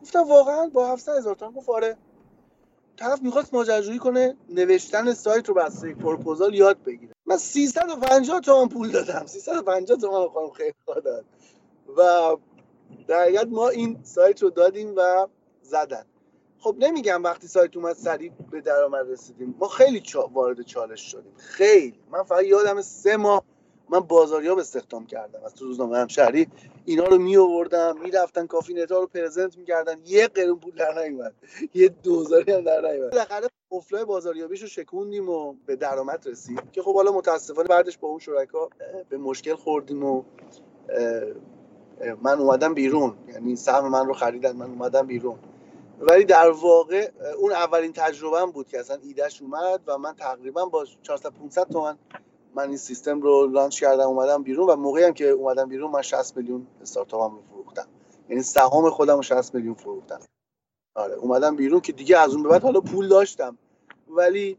گفتم 0.01 0.27
واقعا 0.27 0.69
با 0.69 0.87
700 0.87 1.17
هزار 1.17 1.35
تومان؟ 1.35 1.55
گفت 1.55 1.69
آره. 1.69 1.97
طرف 2.99 3.21
می‌خواست 3.21 3.53
ماجراجویی 3.53 3.99
کنه 3.99 4.35
نوشتن 4.49 5.13
سایت 5.13 5.49
رو 5.49 5.55
بس 5.55 5.83
یک 5.83 5.97
پروپوزال 5.97 6.55
یاد 6.55 6.83
بگیره. 6.83 7.13
من 7.25 7.37
350 7.37 8.39
تومان 8.39 8.69
پول 8.69 8.91
دادم 8.91 9.25
350 9.25 9.97
تومان 9.97 10.29
خانم 10.29 10.49
خیرخواه 10.49 10.99
داد. 10.99 11.25
و 11.97 12.35
در 13.07 13.45
ما 13.45 13.69
این 13.69 13.99
سایت 14.03 14.43
رو 14.43 14.49
دادیم 14.49 14.93
و 14.97 15.27
زدن. 15.61 16.05
خب 16.59 16.75
نمیگم 16.79 17.23
وقتی 17.23 17.47
سایت 17.47 17.77
اومد 17.77 17.95
سریع 17.95 18.31
به 18.51 18.61
درآمد 18.61 19.11
رسیدیم. 19.11 19.55
ما 19.59 19.67
خیلی 19.67 19.99
چا... 19.99 20.29
وارد 20.33 20.61
چالش 20.61 21.11
شدیم. 21.11 21.33
خیلی. 21.37 21.99
من 22.11 22.23
فقط 22.23 22.43
یادم 22.43 22.81
سه 22.81 23.17
ماه 23.17 23.43
من 23.91 23.99
بازاریاب 23.99 24.59
استخدام 24.59 25.05
کردم. 25.05 25.43
از 25.45 25.55
تو 25.55 25.65
روزنامه 25.65 25.97
همشهری 25.97 26.47
اینا 26.85 27.05
رو 27.05 27.17
می 27.17 27.37
آوردم 27.37 27.97
می‌رفتن 28.03 28.47
کافی 28.47 28.73
نتا 28.73 28.99
رو 28.99 29.07
پرزنت 29.07 29.57
می‌کردن 29.57 29.95
یه 30.05 30.27
قرون 30.27 30.59
پول 30.59 30.75
در 30.75 31.03
نیومد. 31.03 31.33
یه 31.73 31.89
دوزاری 32.03 32.51
هم 32.51 32.61
در 32.61 32.91
نیومد. 32.91 33.11
بالاخره 33.11 33.47
قفلای 33.71 34.05
بازاریابیش 34.05 34.61
رو 34.61 34.67
شکوندیم 34.67 35.29
و 35.29 35.55
به 35.65 35.75
درآمد 35.75 36.27
رسید 36.27 36.71
که 36.71 36.81
خب 36.81 36.95
حالا 36.95 37.11
متاسفانه 37.11 37.67
بعدش 37.67 37.97
با 37.97 38.07
اون 38.07 38.19
شرکا 38.19 38.69
به 39.09 39.17
مشکل 39.17 39.55
خوردیم 39.55 40.03
و 40.03 40.23
من 42.21 42.39
اومدم 42.39 42.73
بیرون. 42.73 43.13
یعنی 43.27 43.55
سهم 43.55 43.87
من 43.87 44.05
رو 44.05 44.13
خریدن 44.13 44.55
من 44.55 44.69
اومدم 44.69 45.07
بیرون. 45.07 45.39
ولی 45.99 46.25
در 46.25 46.49
واقع 46.49 47.11
اون 47.37 47.51
اولین 47.51 47.93
تجربه 47.93 48.45
بود 48.45 48.67
که 48.67 48.79
اصلا 48.79 48.97
ایدهش 49.03 49.41
اومد 49.41 49.81
و 49.87 49.97
من 49.97 50.15
تقریبا 50.15 50.65
با 50.65 50.85
400 51.01 51.29
500 51.29 51.67
تومن 51.67 51.97
من 52.55 52.67
این 52.67 52.77
سیستم 52.77 53.21
رو 53.21 53.47
لانچ 53.47 53.79
کردم 53.79 54.07
اومدم 54.07 54.43
بیرون 54.43 54.69
و 54.69 54.75
موقعی 54.75 55.03
هم 55.03 55.13
که 55.13 55.29
اومدم 55.29 55.69
بیرون 55.69 55.91
من 55.91 56.01
60 56.01 56.37
میلیون 56.37 56.67
استارتاپم 56.81 57.35
رو 57.35 57.41
فروختم. 57.41 57.87
یعنی 58.29 58.43
سهام 58.43 58.89
خودم 58.89 59.15
رو 59.15 59.21
60 59.21 59.55
میلیون 59.55 59.73
فروختم. 59.73 60.19
آره 60.95 61.15
اومدم 61.15 61.55
بیرون 61.55 61.79
که 61.79 61.91
دیگه 61.91 62.17
از 62.17 62.33
اون 62.33 62.43
به 62.43 62.49
بعد 62.49 62.63
حالا 62.63 62.81
پول 62.81 63.07
داشتم. 63.07 63.57
ولی 64.07 64.57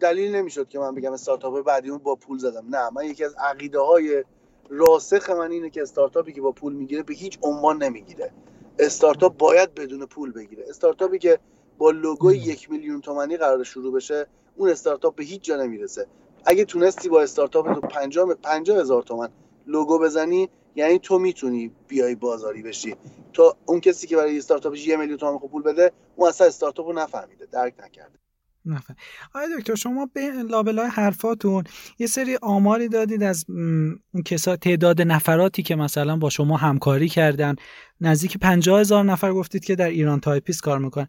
دلیل 0.00 0.34
نمی‌شد 0.34 0.68
که 0.68 0.78
من 0.78 0.94
بگم 0.94 1.12
استارتاپ 1.12 1.64
بعدی 1.64 1.90
اون 1.90 1.98
با 1.98 2.14
پول 2.14 2.38
زدم. 2.38 2.64
نه 2.68 2.90
من 2.90 3.04
یکی 3.04 3.24
از 3.24 3.34
عقیده 3.38 3.80
های 3.80 4.24
راسخ 4.68 5.30
من 5.30 5.50
اینه 5.50 5.70
که 5.70 5.82
استارتاپی 5.82 6.32
که 6.32 6.40
با 6.40 6.52
پول 6.52 6.72
می‌گیره 6.72 7.02
به 7.02 7.14
هیچ 7.14 7.38
عنوان 7.42 7.82
نمی‌گیره. 7.82 8.32
استارتاپ 8.78 9.36
باید 9.36 9.74
بدون 9.74 10.06
پول 10.06 10.32
بگیره. 10.32 10.64
استارتاپی 10.68 11.18
که 11.18 11.38
با 11.78 11.90
لوگو 11.90 12.32
یک 12.32 12.70
میلیون 12.70 13.00
تومانی 13.00 13.36
قرار 13.36 13.64
شروع 13.64 13.92
بشه 13.92 14.26
اون 14.56 14.68
استارتاپ 14.68 15.14
به 15.14 15.24
هیچ 15.24 15.42
جا 15.42 15.56
نمی‌رسه. 15.56 16.06
اگه 16.46 16.64
تونستی 16.64 17.08
با 17.08 17.22
استارتاپ 17.22 17.74
تو 17.74 17.80
50 17.80 18.80
هزار 18.80 19.02
تومن 19.02 19.28
لوگو 19.66 19.98
بزنی 19.98 20.48
یعنی 20.74 20.98
تو 20.98 21.18
می‌تونی 21.18 21.70
بیای 21.88 22.14
بازاری 22.14 22.62
بشی. 22.62 22.94
تو 23.32 23.54
اون 23.66 23.80
کسی 23.80 24.06
که 24.06 24.16
برای 24.16 24.38
استارتاپش 24.38 24.86
یه 24.86 24.96
میلیون 24.96 25.18
تومن 25.18 25.38
پول 25.38 25.62
بده 25.62 25.92
اون 26.16 26.28
اصلا 26.28 26.46
استارتاپ 26.46 26.86
رو 26.86 26.92
نفهمیده 26.92 27.46
درک 27.52 27.74
نکرده. 27.84 28.18
نفهم. 28.64 28.96
آیا 29.34 29.46
دکتر 29.58 29.74
شما 29.74 30.08
به 30.12 30.30
لابلای 30.30 30.86
حرفاتون 30.86 31.64
یه 31.98 32.06
سری 32.06 32.38
آماری 32.42 32.88
دادید 32.88 33.22
از 33.22 33.44
اون 33.48 34.22
کسا 34.24 34.56
تعداد 34.56 35.02
نفراتی 35.02 35.62
که 35.62 35.76
مثلا 35.76 36.16
با 36.16 36.30
شما 36.30 36.56
همکاری 36.56 37.08
کردن. 37.08 37.56
نزدیک 38.00 38.38
پنجاه 38.38 38.80
هزار 38.80 39.04
نفر 39.04 39.32
گفتید 39.32 39.64
که 39.64 39.74
در 39.76 39.88
ایران 39.88 40.20
تایپیست 40.20 40.60
کار 40.60 40.78
می‌کنن. 40.78 41.08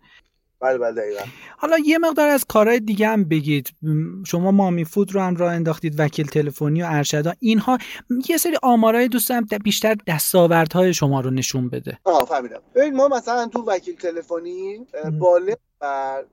بله 0.64 0.78
بله 0.78 1.02
دقیقا. 1.02 1.24
حالا 1.58 1.78
یه 1.86 1.98
مقدار 1.98 2.30
از 2.30 2.46
کارهای 2.46 2.80
دیگه 2.80 3.08
هم 3.08 3.24
بگید. 3.24 3.70
شما 4.26 4.52
مامی 4.52 4.86
فود 4.86 5.16
رو 5.16 5.22
هم 5.22 5.36
راه 5.36 5.54
انداختید 5.54 6.00
وکیل 6.00 6.28
تلفنی 6.28 6.82
و 6.82 6.86
ارشدان 6.90 7.34
اینها 7.40 7.78
یه 8.30 8.38
سری 8.38 8.58
آمارای 8.64 9.08
دوستم 9.08 9.48
بیشتر 9.64 9.96
دستاوردهای 10.08 10.94
شما 10.94 11.22
رو 11.22 11.30
نشون 11.30 11.70
بده. 11.70 12.00
آه 12.04 12.26
فهمیدم. 12.26 12.62
ببین 12.76 12.96
ما 12.96 13.08
مثلا 13.08 13.48
تو 13.48 13.64
وکیل 13.68 13.96
تلفنی 13.96 14.88
بالغ 15.20 15.58
بر 15.80 16.24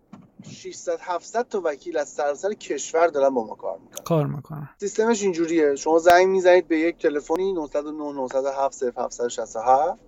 600 0.50 0.98
700 1.00 1.48
تا 1.48 1.60
وکیل 1.64 1.96
از 1.96 2.08
سراسر 2.08 2.52
کشور 2.52 3.06
دارن 3.06 3.34
با 3.34 3.46
ما 3.46 3.54
کار 3.54 3.78
می‌کنن. 3.78 4.04
کار 4.04 4.26
می‌کنن. 4.26 4.68
سیستمش 4.80 5.22
اینجوریه. 5.22 5.74
شما 5.76 5.98
زنگ 5.98 6.26
می‌زنید 6.28 6.68
به 6.68 6.78
یک 6.78 6.98
تلفنی 6.98 7.52
909 7.52 8.12
907 8.12 8.82
0767 8.82 10.00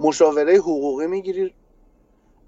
مشاوره 0.00 0.56
حقوقی 0.56 1.06
می‌گیرید. 1.06 1.52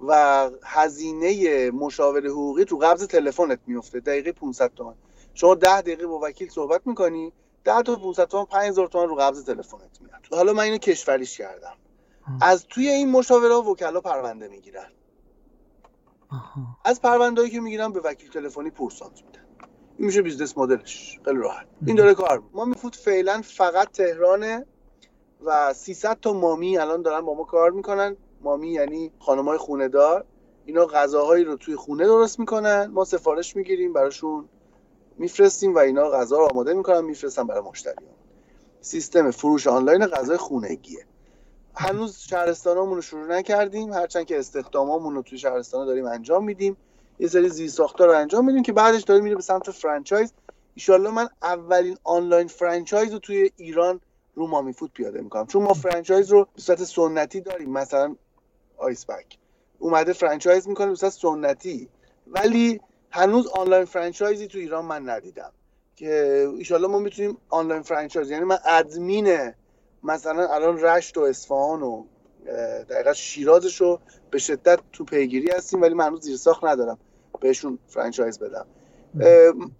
و 0.02 0.50
هزینه 0.64 1.70
مشاوره 1.70 2.30
حقوقی 2.30 2.64
تو 2.64 2.76
قبض 2.78 3.06
تلفنت 3.06 3.58
میفته 3.66 4.00
دقیقه 4.00 4.32
500 4.32 4.74
تومن 4.74 4.94
شما 5.34 5.54
10 5.54 5.80
دقیقه 5.80 6.06
با 6.06 6.20
وکیل 6.22 6.48
صحبت 6.48 6.86
می‌کنی 6.86 7.32
10 7.64 7.82
تا 7.82 7.96
500 7.96 8.24
تومن 8.24 8.44
5000 8.44 8.88
تومن 8.88 9.08
رو 9.08 9.14
قبض 9.14 9.44
تلفنت 9.44 10.00
میاد 10.00 10.20
حالا 10.30 10.52
من 10.52 10.62
اینو 10.62 10.78
کشوریش 10.78 11.38
کردم. 11.38 11.76
از 12.40 12.66
توی 12.68 12.88
این 12.88 13.10
مشاوره 13.10 13.54
وکلا 13.54 14.00
پرونده 14.00 14.48
می‌گیرن. 14.48 14.90
از 16.84 17.00
پروندهایی 17.00 17.50
که 17.50 17.60
می‌گیرن 17.60 17.92
به 17.92 18.00
وکیل 18.00 18.30
تلفنی 18.30 18.70
پورسانت 18.70 19.22
میدن. 19.26 19.46
این 19.98 20.06
میشه 20.06 20.22
business 20.22 20.58
model 20.58 20.97
ش. 20.97 21.20
خیلی 21.24 21.38
راحت. 21.38 21.66
این 21.86 21.96
داره 21.96 22.14
کار 22.14 22.42
ما 22.52 22.64
مامی 22.64 22.80
فود 22.80 22.96
فعلا 22.96 23.42
فقط 23.44 23.90
تهرانه 23.90 24.66
و 25.44 25.72
300 25.74 26.20
تا 26.20 26.32
مامی 26.32 26.78
الان 26.78 27.02
دارن 27.02 27.20
با 27.20 27.34
ما 27.34 27.44
کار 27.44 27.70
می‌کنن. 27.70 28.16
مامی 28.42 28.68
یعنی 28.68 29.10
خانمای 29.18 29.58
خونه 29.58 29.88
دار 29.88 30.24
اینا 30.66 30.86
غذاهایی 30.86 31.44
رو 31.44 31.56
توی 31.56 31.76
خونه 31.76 32.04
درست 32.04 32.38
می‌کنن 32.38 32.86
ما 32.86 33.04
سفارش 33.04 33.56
می‌گیریم 33.56 33.92
براشون 33.92 34.48
میفرستیم 35.18 35.74
و 35.74 35.78
اینا 35.78 36.10
غذا 36.10 36.38
رو 36.38 36.48
آماده 36.50 36.74
می‌کنن 36.74 37.00
میفرستن 37.00 37.46
برای 37.46 37.62
مشتریان. 37.62 38.12
سیستم 38.80 39.30
فروش 39.30 39.66
آنلاین 39.66 40.06
غذای 40.06 40.36
خونگیه. 40.36 41.04
هنوز 41.74 42.18
شهرستانامون 42.18 42.94
رو 42.94 43.02
شروع 43.02 43.26
نکردیم 43.26 43.92
هرچند 43.92 44.26
که 44.26 44.38
استخدامامون 44.38 45.14
رو 45.14 45.22
توی 45.22 45.38
شهرستان 45.38 45.86
داریم 45.86 46.06
انجام 46.06 46.44
میدیم. 46.44 46.76
یه 47.18 47.28
سری 47.28 47.48
زیرساختار 47.48 48.08
رو 48.08 48.14
انجام 48.14 48.44
میدیم 48.44 48.62
که 48.62 48.72
بعدش 48.72 49.02
داره 49.02 49.20
میره 49.20 49.36
به 49.36 49.42
سمت 49.42 49.70
فرانچایز. 49.70 50.32
ایشالله 50.74 51.10
من 51.10 51.28
اولین 51.42 51.98
online 52.04 52.48
franchise 52.48 53.12
رو 53.12 53.18
توی 53.18 53.50
ایران 53.56 54.00
رو 54.34 54.46
مامی 54.46 54.72
فود 54.72 54.92
پیاده 54.92 55.20
می‌کنم. 55.20 55.46
چون 55.46 55.62
ما 55.62 55.74
franchise 55.74 56.30
رو 56.30 56.46
به 56.54 56.60
صورت 56.62 56.84
سنتی 56.84 57.40
داریم. 57.40 57.70
مثلا 57.70 58.16
آیس 58.82 59.06
پک 59.06 59.38
اومده 59.78 60.12
franchise 60.12 60.68
می‌کنه 60.68 60.94
صورت 60.94 61.12
سنتی. 61.12 61.88
ولی 62.26 62.80
هنوز 63.10 63.46
online 63.46 63.84
franchise 63.84 64.40
ی 64.40 64.46
تو 64.46 64.58
ایران 64.58 64.84
من 64.84 65.08
ندیدم. 65.08 65.52
که 65.96 66.48
ایشالله 66.56 66.88
ما 66.88 66.98
می‌تونیم 66.98 67.36
online 67.48 67.82
franchise. 67.82 68.30
یعنی 68.30 68.44
من 68.44 68.58
ادمین 68.64 69.52
مثلا 70.02 70.48
الان 70.48 70.80
رشت 70.80 71.18
و 71.18 71.20
اصفهان 71.20 71.82
و 71.82 72.04
دقیقا 72.90 73.12
شیرازش 73.12 73.80
رو 73.80 74.00
به 74.30 74.38
شدت 74.38 74.78
تو 74.92 75.04
پیگیری 75.04 75.50
هستیم 75.50 75.82
ولی 75.82 75.94
من 75.94 76.06
هنوز 76.06 76.20
زیر 76.20 76.36
ساخت 76.36 76.64
ندارم. 76.64 76.98
بهشون 77.40 77.78
franchise 77.88 78.38
بدم. 78.38 78.66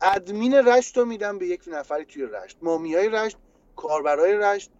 ادمین 0.02 0.54
رشت 0.54 0.98
رو 0.98 1.04
میدم 1.04 1.38
به 1.38 1.46
یک 1.46 1.62
نفری 1.66 2.04
توی 2.04 2.22
رشت. 2.22 2.56
مامی 2.62 2.94
های 2.94 3.08
رشت 3.08 3.36
کاربرای 3.76 4.34
رشت 4.34 4.70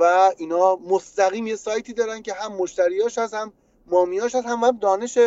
و 0.00 0.30
اینا 0.36 0.76
مستقیم 0.76 1.46
یه 1.46 1.56
سایتی 1.56 1.92
دارن 1.92 2.22
که 2.22 2.32
هم 2.34 2.52
مشتریاش 2.52 3.18
هست 3.18 3.34
هم 3.34 3.52
مامیاش 3.90 4.34
هست 4.34 4.46
هم, 4.46 4.58
هم 4.58 4.78
دانش 4.78 5.18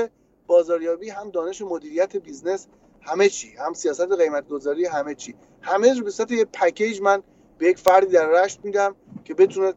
بازاریابی 0.47 1.09
هم 1.09 1.29
دانش 1.29 1.61
مدیریت 1.61 2.17
business 2.17 2.67
همه 3.01 3.29
چی. 3.29 3.55
هم 3.55 3.73
سیاست 3.73 4.11
قیمت 4.11 4.47
گذاری 4.47 4.85
همه 4.85 5.15
چی. 5.15 5.35
همه 5.61 5.93
رو 5.93 6.03
به 6.03 6.11
صورت 6.11 6.31
یه 6.31 6.45
پکیج 6.45 7.01
من 7.01 7.23
به 7.57 7.67
یک 7.67 7.77
فردی 7.77 8.07
در 8.07 8.27
رشت 8.27 8.59
میدم 8.63 8.95
که 9.25 9.33
بتونه 9.33 9.73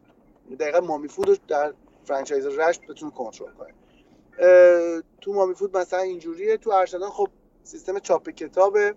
دقیقا 0.59 0.79
مامی 0.79 1.07
فود 1.07 1.29
رو 1.29 1.35
در 1.47 1.73
franchise 2.05 2.45
رشت 2.45 2.81
بتونه 2.89 3.11
کنترل 3.11 3.51
کنه. 3.51 3.73
تو 5.21 5.33
مامی 5.33 5.55
فود 5.55 5.77
مثلا 5.77 5.99
اینجوریه. 5.99 6.57
تو 6.57 6.69
ارشدان 6.69 7.09
خب 7.09 7.29
سیستم 7.63 7.99
چاپ 7.99 8.29
کتابه. 8.29 8.95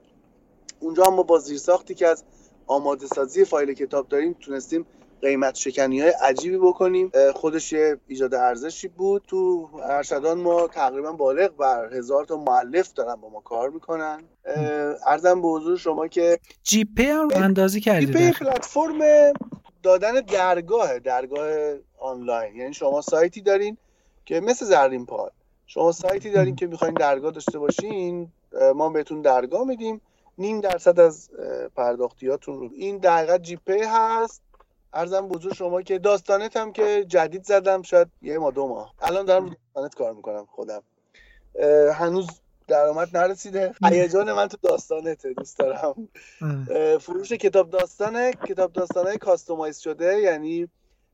اونجا 0.81 1.05
هم 1.05 1.14
ما 1.14 1.22
با 1.22 1.38
زیرساختی 1.38 1.94
که 1.94 2.07
از 2.07 2.24
آماده 2.66 3.07
سازی 3.07 3.44
فایل 3.44 3.74
کتاب 3.74 4.09
داریم 4.09 4.33
تونستیم 4.33 4.87
قیمت 5.23 5.55
شکنی 5.55 6.01
های 6.01 6.11
عجیبی 6.11 6.59
بکنیم. 6.59 7.13
خودش 7.35 7.73
یه 7.73 7.97
ایجاد 8.07 8.35
ارزشی 8.35 8.89
بود. 8.89 9.23
تو 9.27 9.69
ارشدان 9.83 10.39
ما 10.39 10.69
تقریبا 10.69 11.13
بالغ 11.13 11.57
بر 11.57 11.95
هزار 11.95 12.25
تا 12.25 12.37
معلف 12.37 12.93
دارن 12.93 13.15
با 13.15 13.29
ما 13.29 13.41
کار 13.41 13.71
می‌کنن. 13.71 14.23
ارزم 15.07 15.43
به 15.43 15.49
حضور 15.49 15.77
شما 15.77 16.09
که 16.09 16.39
جی 16.63 16.85
پی 16.85 17.05
هم 17.05 17.29
اندازی 17.35 17.81
کردید 17.81 18.17
جی 18.17 18.33
پلتفرم 18.33 19.33
دادن 19.83 20.21
درگاه 20.21 20.99
درگاه 20.99 21.49
آنلاین. 21.99 22.57
یعنی 22.57 22.75
شما 22.75 23.01
سایتی 23.01 23.41
دارین 23.41 23.77
که 24.25 24.41
مثل 24.41 24.67
زرین 24.67 25.07
پال 25.07 25.31
شما 25.67 25.93
سایتی 25.93 26.31
دارین 26.31 26.57
که 26.57 26.67
می‌خواین 26.67 26.95
درگاه 26.95 27.31
داشته 27.33 27.59
باشین 27.59 28.33
ما 28.75 28.89
بهتون 28.89 29.23
درگاه 29.23 29.67
میدیم. 29.67 30.01
نیم 30.39 30.61
درصد 30.61 31.01
از 31.01 31.31
پرداختیاتون 31.77 32.61
رو. 32.61 32.71
این 32.77 32.99
دقیقا 32.99 33.39
جی 33.39 33.57
پی 33.57 33.81
هست. 33.83 34.43
ارزم 34.92 35.29
بزرگ 35.29 35.55
شما 35.55 35.83
که 35.83 35.98
داستانت 35.98 36.57
هم 36.57 36.72
که 36.72 37.05
جدید 37.09 37.44
زدم 37.44 37.83
شاید 37.83 38.09
یه 38.22 38.38
ما 38.38 38.50
دو 38.50 38.68
ماه. 38.68 38.94
الان 39.00 39.24
دارم 39.24 39.57
داستانت 39.74 39.94
کار 39.94 40.12
می‌کنم 40.12 40.46
خودم. 40.50 40.83
هنوز 41.92 42.26
درآمد 42.68 43.16
نرسیده. 43.16 43.74
هیجان 43.85 44.33
من 44.33 44.48
تو 44.48 44.57
داستانته 44.62 45.33
دوست 45.33 45.59
دارم. 45.59 46.09
فروش 46.98 47.33
کتاب 47.33 47.70
داستانه 47.70 48.33
کتاب 48.33 48.72
داستانه 48.72 49.16
کاستومایز 49.16 49.79
شده. 49.79 50.20
یعنی 50.20 50.68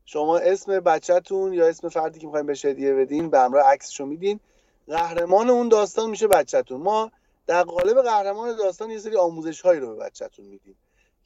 شما 0.05 0.37
اسم 0.37 0.79
بچهتون 0.79 1.53
یا 1.53 1.67
اسم 1.67 1.89
فردی 1.89 2.19
که 2.19 2.25
می‌خوایم 2.25 2.45
بهش 2.45 2.65
هدیه 2.65 2.93
بدین 2.93 3.29
به 3.29 3.39
همراه 3.39 3.65
عکسشو 3.65 4.05
میدین. 4.05 4.39
قهرمان 4.87 5.49
اون 5.49 5.69
داستان 5.69 6.09
میشه 6.09 6.27
بچهتون. 6.27 6.81
ما 6.81 7.11
در 7.47 7.63
قالب 7.63 8.01
قهرمان 8.01 8.55
داستان 8.55 8.91
یه 8.91 8.99
سری 8.99 9.15
آموزش 9.15 9.61
هایی 9.61 9.79
رو 9.79 9.95
به 9.95 10.05
بچهتون 10.05 10.45
میدیم. 10.45 10.75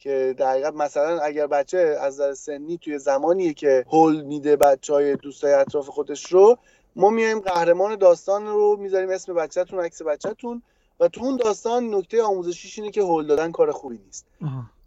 که 0.02 0.34
در 0.38 0.70
مثلا 0.70 1.20
اگر 1.20 1.46
بچه 1.46 1.78
از 2.00 2.14
نظر 2.14 2.34
سنی 2.34 2.78
توی 2.78 2.98
زمانیه 2.98 3.54
که 3.54 3.84
هول 3.88 4.22
میده 4.22 4.56
بچه 4.56 4.92
های 4.92 5.16
دوستای 5.16 5.52
اطراف 5.52 5.88
خودش 5.88 6.32
رو 6.32 6.58
ما 6.96 7.10
میایم 7.10 7.40
قهرمان 7.40 7.96
داستان 7.96 8.46
رو 8.46 8.76
می‌ذاریم 8.80 9.10
اسم 9.10 9.34
بچهتون 9.34 9.80
عکس 9.80 10.02
بچهتون 10.02 10.62
و 11.00 11.08
تو 11.08 11.24
اون 11.24 11.36
داستان 11.36 11.94
نکته 11.94 12.22
آموزشیش 12.22 12.78
اینه 12.78 12.90
که 12.90 13.02
هول 13.02 13.26
دادن 13.26 13.52
کار 13.52 13.72
خوبی 13.72 13.98
نیست. 14.06 14.26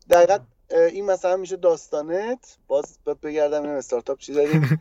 دقیقا 0.10 0.38
این 0.70 1.06
مثلا 1.06 1.38
میشه 1.38 1.56
داستانت. 1.56 2.58
باز 2.68 2.98
بگردم 3.24 3.62
این 3.62 3.72
استارتاپ 3.72 4.20
چی 4.20 4.34
داریم؟ 4.34 4.80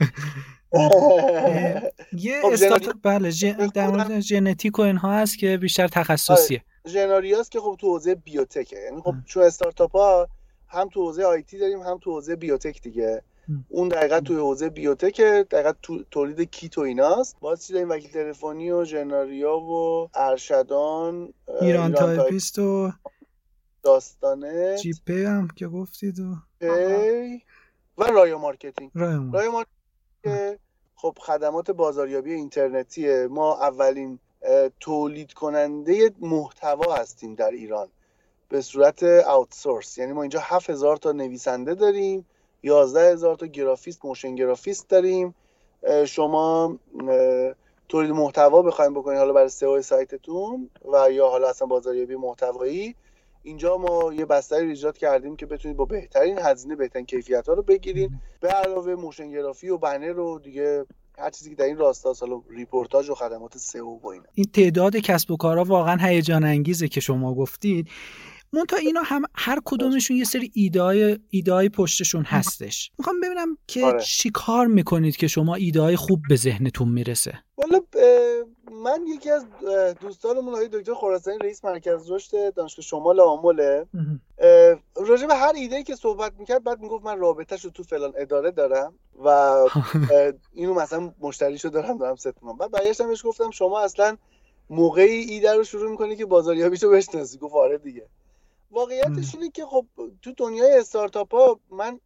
یه 2.12 2.40
خب 2.42 2.48
استارتاپ 2.52 2.94
بله 3.02 3.30
در 3.74 3.88
مورد 3.88 4.20
ژنتیک 4.20 4.78
و 4.78 4.82
اینها 4.82 5.12
هست 5.12 5.38
که 5.38 5.56
بیشتر 5.56 5.88
تخصصیه. 5.88 6.62
ژناریاست 6.86 7.48
که 7.48 7.60
خب 7.60 7.76
تو 7.80 7.86
حوزه 7.86 8.14
biotech 8.14 8.66
ه. 8.66 8.80
یعنی 8.80 9.00
خب 9.00 9.14
چون 9.26 9.42
استارتاپ 9.42 9.96
ها 9.96 10.28
هم 10.68 10.88
تو 10.88 11.02
حوزه 11.02 11.24
IT 11.24 11.58
داریم 11.58 11.80
هم 11.80 11.98
تو 11.98 12.12
حوزه 12.12 12.36
biotech 12.36 12.82
دیگه. 12.82 13.22
اون 13.68 13.88
دقیقا 13.88 14.20
توی 14.20 14.36
حوزه 14.36 14.68
biotech 14.68 15.20
دقیقا 15.20 15.72
تو 15.82 16.04
تولید 16.10 16.50
کیت 16.50 16.78
و 16.78 16.80
ایناست. 16.80 17.36
باز 17.40 17.66
چی 17.66 17.72
داریم؟ 17.72 17.90
وکیل 17.90 18.10
تلفنی 18.10 18.70
و 18.70 18.84
ژناریا 18.84 19.58
و 19.58 20.08
ارشدان 20.14 21.14
ایران, 21.14 21.62
ایران 21.62 21.92
تایپیست 21.92 22.58
و 22.58 22.92
داستانه 23.82 24.76
جیپی 24.76 25.24
هم 25.24 25.48
که 25.56 25.68
گفتید 25.68 26.20
و 26.20 26.34
و 27.98 28.04
رایو 28.04 28.38
مارکتینگ. 28.38 28.90
رایو 28.94 29.52
مارکتینگ. 29.52 30.58
خب 30.94 31.18
خدمات 31.20 31.70
بازاریابی 31.70 32.32
اینترنتیه. 32.32 33.28
ما 33.30 33.60
اولین 33.60 34.18
تولید 34.80 35.32
کننده 35.32 36.10
محتوا 36.20 36.94
هستیم 36.94 37.34
در 37.34 37.50
ایران. 37.50 37.88
به 38.48 38.60
صورت 38.60 39.02
outsource 39.26 39.98
یعنی 39.98 40.12
ما 40.12 40.22
اینجا 40.22 40.40
7000 40.42 40.96
تا 40.96 41.12
نویسنده 41.12 41.74
داریم 41.74 42.26
11000 42.62 43.36
تا 43.36 43.46
گرافیست 43.46 44.04
motion 44.04 44.34
گرافیست 44.34 44.88
داریم. 44.88 45.34
شما 46.06 46.78
تولید 47.88 48.10
محتوا 48.10 48.62
بخوایم 48.62 48.94
بکنید 48.94 49.18
حالا 49.18 49.32
برای 49.32 49.48
SEO 49.48 49.82
سایتتون 49.82 50.70
و 50.92 51.10
یا 51.10 51.28
حالا 51.28 51.48
اصلا 51.48 51.66
بازاریابی 51.66 52.16
محتوایی. 52.16 52.94
اینجا 53.42 53.76
ما 53.76 54.12
یه 54.12 54.24
بستری 54.24 54.68
ایجاد 54.68 54.98
کردیم 54.98 55.36
که 55.36 55.46
بتونید 55.46 55.76
با 55.76 55.84
بهترین 55.84 56.38
هزینه 56.38 56.76
بهترین 56.76 57.06
کیفیت 57.06 57.48
ها 57.48 57.54
رو 57.54 57.62
بگیرید 57.62 58.10
به 58.40 58.48
علاوه 58.48 58.94
motion 58.94 59.30
گرافی 59.30 59.68
و 59.68 59.78
بنر 59.78 60.12
رو 60.12 60.38
دیگه 60.38 60.86
هر 61.18 61.30
چیزی 61.30 61.50
که 61.50 61.56
در 61.56 61.64
این 61.64 61.76
راستا 61.76 62.14
حالا 62.20 62.42
رپورتاژ 62.50 63.10
و 63.10 63.14
خدمات 63.14 63.58
SEO 63.58 63.98
و 64.02 64.06
اینا. 64.06 64.24
این 64.34 64.46
تعداد 64.52 64.96
کسب 64.96 65.30
و 65.30 65.36
کارها 65.36 65.64
واقعا 65.64 65.96
هیجان 65.96 66.44
انگیزه 66.44 66.88
که 66.88 67.00
شما 67.00 67.34
گفتید. 67.34 67.88
تا 68.68 68.76
اینا 68.76 69.00
هم 69.04 69.22
هر 69.34 69.58
کدومشون 69.64 70.16
یه 70.16 70.24
سری 70.24 70.50
ایده‌های 70.54 71.18
ایده‌های 71.30 71.68
پشتشون 71.68 72.22
هستش. 72.22 72.90
می‌خوام 72.98 73.20
ببینم 73.20 73.58
که 73.66 73.84
آره. 73.84 74.00
چی 74.00 74.30
کار 74.30 74.66
می‌کنید 74.66 75.16
که 75.16 75.26
شما 75.26 75.54
ایده‌های 75.54 75.96
خوب 75.96 76.20
به 76.28 76.36
ذهنتون 76.36 76.88
می‌رسه؟ 76.88 77.38
والا 77.56 77.80
من 78.72 79.06
یکی 79.06 79.30
از 79.30 79.46
دوستانمون 80.00 80.54
آقای 80.54 80.68
دکتر 80.68 80.94
خراسانی 80.94 81.38
رئیس 81.38 81.64
مرکز 81.64 82.10
رشد 82.10 82.54
دانشگاه 82.54 82.82
شمال 82.82 83.20
آمله 83.20 83.86
راجع 84.96 85.26
به 85.26 85.34
هر 85.34 85.52
ایده 85.54 85.82
که 85.82 85.94
صحبت 85.96 86.32
می‌کرد 86.38 86.64
بعد 86.64 86.80
می‌گفت 86.80 87.04
من 87.04 87.18
رابطهش 87.18 87.64
رو 87.64 87.70
تو 87.70 87.82
فلان 87.82 88.12
اداره 88.16 88.50
دارم 88.50 88.94
و 89.24 89.28
اینو 90.52 90.74
مثلا 90.74 91.14
مشتریشو 91.20 91.68
دارم 91.68 91.98
دارم 91.98 92.16
ست 92.16 92.34
بعد 92.58 92.70
برگشتم 92.70 93.08
بهش 93.08 93.26
گفتم 93.26 93.50
شما 93.50 93.80
اصلا 93.80 94.16
موقعی 94.70 95.20
ایده 95.20 95.54
رو 95.54 95.64
شروع 95.64 95.90
می‌کنی 95.90 96.16
که 96.16 96.26
بازاریابیشو 96.26 96.90
بشناسی. 96.90 97.38
گفت 97.38 97.54
آره 97.54 97.78
دیگه. 97.78 98.06
واقعیتش 98.70 99.34
اینه 99.34 99.50
که 99.50 99.66
خب 99.66 99.86
تو 100.22 100.32
دنیای 100.36 100.78
استارتاپ 100.78 101.34
ها 101.34 101.60
من 101.70 102.00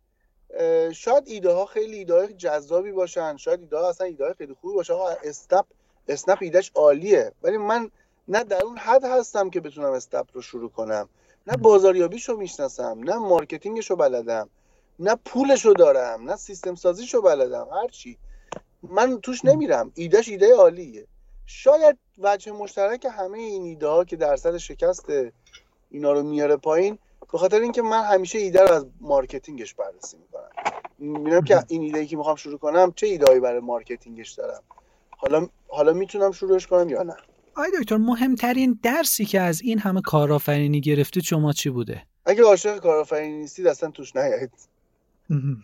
شاید 0.93 1.25
ایده 1.27 1.53
ها 1.53 1.67
خیلی 1.67 1.97
ایده 1.97 2.15
های 2.15 2.35
جذابی 2.35 2.93
باشن 2.93 3.37
شاید 3.37 3.61
ایده 3.61 3.77
ها 3.77 3.89
اصلا 3.89 4.07
ایده 4.07 4.25
های 4.25 4.35
خیلی 4.35 4.55
خوبی 4.61 4.75
باشن. 4.75 4.93
آقا 4.93 5.09
اسنپ 6.09 6.39
ایدهش 6.41 6.73
عالیه. 6.75 7.33
ولی 7.43 7.57
من 7.57 7.91
نه 8.29 8.45
در 8.45 8.65
اون 8.65 8.79
حد 8.79 9.05
هستم 9.05 9.51
که 9.51 9.61
بتونم 9.61 9.93
اسنپ 9.93 10.27
رو 10.33 10.43
شروع 10.43 10.71
کنم. 10.71 11.09
نه 11.47 11.57
بازاریابیشو 11.57 12.37
می‌شناسم 12.37 13.01
نه 13.05 13.17
marketing 13.17 13.77
شو 13.77 13.97
بلدم 13.97 14.49
نه 14.99 15.15
پولشو 15.25 15.73
دارم 15.73 16.31
نه 16.31 16.37
سیستم 16.37 16.75
سازیشو 16.75 17.23
بلدم 17.23 17.69
هیچی 17.73 18.19
من 18.83 19.21
توش 19.21 19.45
نمیرم. 19.45 19.93
ایدهش 19.95 20.29
ایده 20.29 20.55
عالیه. 20.55 21.07
شاید 21.47 21.99
وجه 22.19 22.53
مشترک 22.53 23.07
همه 23.11 23.39
این 23.39 23.63
ایده 23.63 23.87
ها 23.87 24.05
که 24.05 24.17
درصد 24.17 24.57
شکست 24.57 25.07
اینا 25.91 26.13
رو 26.13 26.23
میاره 26.23 26.57
پایین 26.57 26.99
به 27.33 27.39
خاطر 27.39 27.61
اینکه 27.61 27.83
من 27.83 28.03
همیشه 28.03 28.39
ایده 28.39 28.63
رو 28.63 28.75
از 28.75 28.87
marketing 29.01 29.61
ش 29.61 29.75
بررسی 29.75 30.17
می‌کنم. 30.17 30.51
می‌بینم 30.99 31.45
که 31.45 31.65
این 31.69 31.83
ایده 31.83 31.99
ای 31.99 32.07
که 32.07 32.17
می‌خوام 32.17 32.37
شروع 32.37 32.59
کنم 32.59 32.93
چه 32.93 33.07
ایده‌هایی 33.07 33.41
برای 33.41 33.61
marketing 33.61 34.18
ش 34.18 34.31
دارم. 34.31 34.63
حالا 35.17 35.49
حالا 35.69 35.93
می‌تونم 35.93 36.33
شروعش 36.33 36.67
کنم 36.67 36.89
یا 36.89 37.03
نه؟ 37.03 37.17
آی 37.57 37.71
دکتر 37.81 37.97
مهمترین 37.97 38.81
درسی 38.83 39.25
که 39.25 39.41
از 39.41 39.63
این 39.63 39.79
همه 39.79 40.01
کارآفرینی 40.01 40.81
گرفتید 40.81 41.23
شما 41.23 41.53
چی 41.53 41.71
بوده؟ 41.71 42.03
اگه 42.27 42.43
عاشق 42.43 42.79
کارآفرینی 42.79 43.39
نیستید 43.39 43.67
اصلا 43.67 43.91
توش 43.91 44.17
نیایید. 44.17 44.53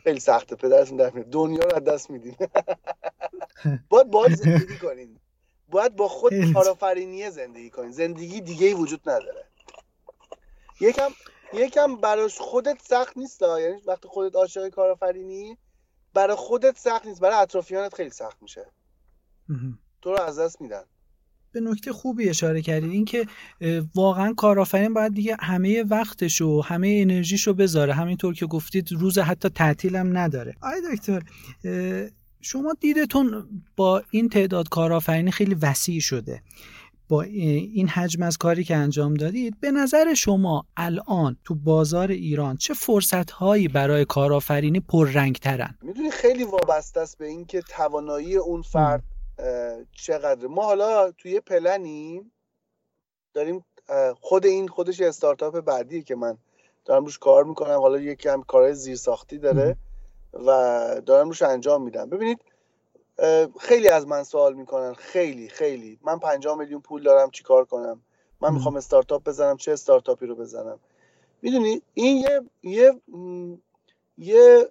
خیلی 0.03 0.21
سخته 0.21 0.57
پدرتون 0.57 0.97
در 0.97 1.11
دنیا 1.11 1.65
رو 1.65 1.77
از 1.77 1.85
دست 1.85 2.11
میدین. 2.11 2.37
باید 3.89 4.11
باید 4.11 4.35
زندگی 4.35 4.79
کنین. 4.79 5.19
باید 5.69 5.97
با 5.97 6.09
خود 6.09 6.53
کارآفرینی 6.53 7.31
زندگی 7.31 7.71
کنین. 7.71 7.91
زندگی 7.91 8.41
دیگه 8.41 8.67
ای 8.67 8.75
وجود 8.75 9.01
نداره. 9.07 9.45
یکم 10.81 11.11
یکم 11.53 11.97
براش 11.97 12.39
خودت 12.39 12.83
سخت 12.83 13.17
نیست 13.17 13.43
یعنی 13.43 13.83
وقتی 13.87 14.09
خودت 14.09 14.37
عاشق 14.37 14.69
کارآفرینی 14.69 15.59
برای 16.15 16.37
خودت 16.37 16.79
سخت 16.79 17.07
نیست. 17.07 17.21
برای 17.21 17.37
اطرافیانت 17.37 17.95
خیلی 17.95 18.11
سخت 18.11 18.43
میشه. 18.43 18.67
تو 20.05 20.13
رو 20.13 20.21
از 20.21 20.39
دست 20.39 20.61
میدن. 20.61 20.83
به 21.53 21.61
نکته 21.61 21.93
خوبی 21.93 22.29
اشاره 22.29 22.63
کردید 22.63 22.91
اینکه 22.91 23.27
واقعا 23.95 24.33
کارآفرین 24.33 24.95
باید 24.95 25.15
دیگه 25.15 25.37
همه 25.41 25.83
وقتش 25.83 26.41
و 26.41 26.61
همه 26.61 26.99
انرژیشو 27.01 27.55
بذاره. 27.55 27.95
همینطور 27.95 28.35
که 28.35 28.47
گفتید 28.47 28.93
روز 28.93 29.19
حتی 29.19 29.49
تعطیلم 29.49 30.19
نداره. 30.19 30.55
آی 30.63 30.97
دکتر 30.97 31.23
شما 32.41 32.75
دیدتون 32.81 33.49
با 33.77 34.03
این 34.11 34.29
تعداد 34.29 34.69
کارآفرینی 34.69 35.31
خیلی 35.31 35.55
وسیع 35.55 36.01
شده. 36.01 36.43
با 37.09 37.23
این 37.23 37.89
حجم 37.89 38.23
از 38.23 38.37
کاری 38.37 38.65
که 38.65 38.77
انجام 38.77 39.15
دادید 39.15 39.61
به 39.61 39.71
نظر 39.71 40.15
شما 40.15 40.67
الان 40.77 41.37
تو 41.45 41.55
بازار 41.55 42.11
ایران 42.11 42.57
چه 42.57 42.75
فرصت 42.75 43.31
هایی 43.31 43.69
برای 43.69 44.05
کارآفرینی 44.05 44.81
پررنگ 44.81 45.37
ترن 45.37 45.75
می‌دونی 45.83 46.11
خیلی 46.11 46.45
وابسته 46.45 47.01
است 47.01 47.19
به 47.19 47.27
اینکه 47.27 47.63
توانایی 47.69 48.37
اون 48.37 48.63
فرد 48.63 49.03
چقدر؟ 49.93 50.47
ما 50.47 50.65
حالا 50.65 51.11
توی 51.11 51.41
پلنیم 51.41 52.33
داریم 53.35 53.65
خود 54.21 54.47
این 54.47 54.69
خودش 54.69 55.01
استارتاپ 55.01 55.61
بعدیه 55.61 56.03
که 56.03 56.15
من 56.15 56.39
دارم 56.85 57.05
روش 57.05 57.19
کار 57.19 57.45
می‌کنم. 57.45 57.81
حالا 57.81 57.99
یکی 57.99 58.29
هم 58.29 58.43
کارهای 58.43 58.75
زیرساختی 58.75 59.39
داره 59.39 59.77
و 60.33 60.47
دارم 61.07 61.29
روش 61.29 61.43
انجام 61.43 61.83
میدم. 61.83 62.11
ببینید 62.11 62.41
خیلی 63.61 63.89
از 63.89 64.07
من 64.07 64.23
سوال 64.23 64.55
می‌کنن. 64.55 64.95
خیلی 64.95 65.49
خیلی. 65.49 65.99
من 66.03 66.19
پنجاه 66.19 66.59
میلیون 66.59 66.81
پول 66.81 67.03
دارم 67.03 67.31
چیکار 67.31 67.65
کنم؟ 67.65 68.01
من 68.41 68.55
می‌خوام 68.55 68.77
استارتاپ 68.77 69.25
بزنم 69.25 69.57
چه 69.57 69.73
استارتاپی 69.73 70.27
رو 70.27 70.35
بزنم؟ 70.35 70.79
می‌دونی 71.43 71.83
این 71.95 72.17
یه 72.17 72.41
یه 72.63 73.01
یه 74.19 74.69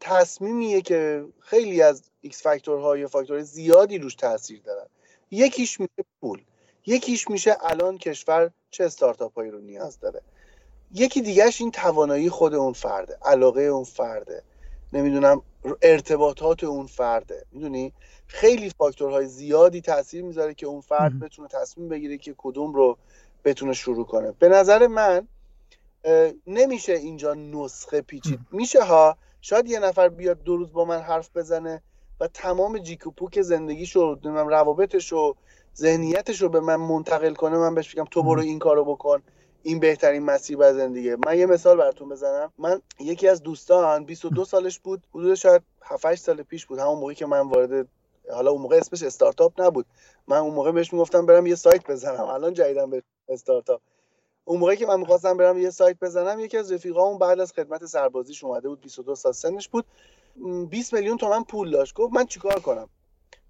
تصمیمیه 0.00 0.80
که 0.80 1.24
خیلی 1.40 1.82
از 1.82 2.02
X 2.20 2.42
factor 2.42 2.88
ها 2.88 2.96
یا 2.96 3.08
فاکتور 3.08 3.40
زیادی 3.40 3.98
روش 3.98 4.14
تاثیر 4.14 4.60
دارن. 4.64 4.86
یکیش 5.30 5.80
میشه 5.80 6.04
پول. 6.20 6.42
یکیش 6.86 7.30
میشه 7.30 7.56
الان 7.60 7.98
کشور 7.98 8.50
چه 8.70 8.84
استارتاپ 8.84 9.34
هایی 9.34 9.50
رو 9.50 9.60
نیاز 9.60 10.00
داره. 10.00 10.20
یکی 10.94 11.22
دیگهش 11.22 11.60
این 11.60 11.70
توانایی 11.70 12.30
خود 12.30 12.54
اون 12.54 12.72
فرده 12.72 13.18
علاقه 13.22 13.62
اون 13.62 13.84
فرده. 13.84 14.42
نمی‌دونم 14.92 15.42
ارتباطات 15.82 16.64
اون 16.64 16.86
فرده. 16.86 17.44
می‌دونی؟ 17.52 17.92
خیلی 18.26 18.70
فاکتورهای 18.70 19.26
زیادی 19.26 19.80
تاثیر 19.80 20.22
می‌ذاره 20.22 20.54
که 20.54 20.66
اون 20.66 20.80
فرد 20.80 21.20
بتونه 21.20 21.48
تصمیم 21.48 21.88
بگیره 21.88 22.18
که 22.18 22.34
کدوم 22.38 22.74
رو 22.74 22.98
بتونه 23.44 23.72
شروع 23.72 24.06
کنه. 24.06 24.32
به 24.38 24.48
نظر 24.48 24.86
من 24.86 25.28
نمیشه 26.46 26.92
اینجا 26.92 27.34
نسخه 27.34 28.00
پیچید. 28.00 28.40
میشه 28.52 28.84
ها؟ 28.84 29.16
شاید 29.40 29.70
یه 29.70 29.78
نفر 29.78 30.08
بیاد 30.08 30.42
دو 30.42 30.56
روز 30.56 30.72
با 30.72 30.84
من 30.84 31.00
حرف 31.00 31.36
بزنه 31.36 31.82
و 32.20 32.26
تمام 32.26 32.78
جیکوپوک 32.78 33.42
زندگیشو 33.42 34.14
روابطش 34.24 35.12
و 35.12 35.34
ذهنیتش 35.76 36.42
رو 36.42 36.48
به 36.48 36.60
من 36.60 36.76
منتقل 36.76 37.34
کنه 37.34 37.58
من 37.58 37.74
بهش 37.74 37.94
بگم 37.94 38.04
تو 38.04 38.22
برو 38.22 38.40
این 38.40 38.58
کارو 38.58 38.84
بکن 38.84 39.22
این 39.62 39.80
بهترین 39.80 40.22
مسیر 40.22 40.56
بر 40.56 40.72
زندگی. 40.72 41.14
من 41.26 41.38
یه 41.38 41.46
مثال 41.46 41.76
براتون 41.76 42.08
بزنم. 42.08 42.52
من 42.58 42.82
یکی 43.00 43.28
از 43.28 43.42
دوستان 43.42 44.04
22 44.04 44.44
سالش 44.44 44.78
بود 44.78 45.06
حدود 45.14 45.34
شاید 45.34 45.62
7 45.82 46.14
سال 46.14 46.42
پیش 46.42 46.66
بود 46.66 46.78
همون 46.78 46.98
موقعی 46.98 47.14
که 47.14 47.26
من 47.26 47.40
وارد 47.40 47.88
حالا 48.32 48.50
اون 48.50 48.62
موقع 48.62 48.76
اسمش 48.76 49.02
استارتاپ 49.02 49.60
نبود. 49.60 49.86
من 50.28 50.36
اون 50.36 50.54
موقع 50.54 50.72
بهش 50.72 50.92
می‌گفتم 50.92 51.26
برم 51.26 51.46
یه 51.46 51.54
سایت 51.54 51.90
بزنم. 51.90 52.24
الان 52.24 52.54
جدیدم 52.54 52.90
به 52.90 53.02
استارتاپ. 53.28 53.80
اون 54.44 54.60
موقعی 54.60 54.76
که 54.76 54.86
من 54.86 55.00
می‌خواستم 55.00 55.36
برم 55.36 55.58
یه 55.58 55.70
سایت 55.70 55.98
بزنم 56.00 56.40
یکی 56.40 56.56
از 56.56 56.72
رفیقامون 56.72 57.18
بعد 57.18 57.40
از 57.40 57.52
خدمت 57.52 57.86
سربازیش 57.86 58.44
اومده 58.44 58.68
بود 58.68 58.80
22 58.80 59.14
سال 59.14 59.32
سنش 59.32 59.68
بود. 59.68 59.84
20 60.70 60.94
میلیون 60.94 61.16
تومن 61.16 61.44
پول 61.44 61.70
داشت. 61.70 61.94
گفت 61.94 62.12
من 62.14 62.26
چیکار 62.26 62.60
کنم؟ 62.60 62.88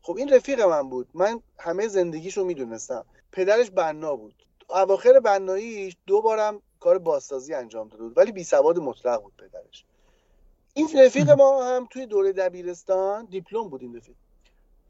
خب 0.02 0.16
این 0.16 0.28
رفیق 0.28 0.61
من 0.61 0.88
بود. 0.88 1.09
من 1.14 1.40
همه 1.59 1.88
زندگیشو 1.88 2.44
می‌دونستم. 2.44 3.05
پدرش 3.33 3.70
بنا 3.70 4.16
بود. 4.16 4.35
اواخر 4.70 5.20
بناییش 5.20 5.96
دو 6.07 6.22
بارم 6.22 6.62
کار 6.81 6.98
بازسازی 6.98 7.55
انجام 7.55 7.88
داده 7.88 8.02
بود 8.02 8.18
ولی 8.18 8.33
بی 8.33 8.44
سواد 8.44 8.78
مطلق 8.78 9.22
بود 9.22 9.33
پدرش. 9.38 9.85
این 10.74 10.88
رفیق 10.98 11.31
ما 11.31 11.64
هم 11.64 11.87
توی 11.90 12.07
دوره 12.07 12.33
دبیرستان 12.33 13.24
دیپلم 13.24 13.68
بود 13.68 13.96
رفیق. 13.96 14.14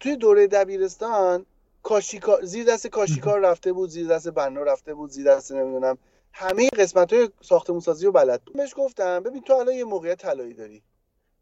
توی 0.01 0.17
دوره 0.17 0.47
دبیرستان 0.47 1.47
کاشیکار 1.83 2.45
زیر 2.45 2.65
دست 2.65 2.87
کاشیکار 2.87 3.41
رفته 3.41 3.73
بود 3.73 3.91
زیر 3.91 4.09
دست 4.09 4.29
بنا 4.29 4.63
رفته 4.63 4.95
بود 4.95 5.11
زیر 5.11 5.35
دست 5.35 5.53
نمی‌دونم 5.53 5.99
همه 6.33 6.69
قسمت 6.69 7.13
های 7.13 7.31
ساختمون 7.41 7.81
سازی 7.81 8.07
رو 8.07 8.13
بلد 8.13 8.43
بود. 8.43 8.57
بهش 8.57 8.75
گفتم 8.77 9.23
ببین 9.23 9.43
تو 9.43 9.53
الان 9.53 9.75
یه 9.75 9.85
موقعیت 9.85 10.19
طلایی 10.19 10.55
داری. 10.55 10.83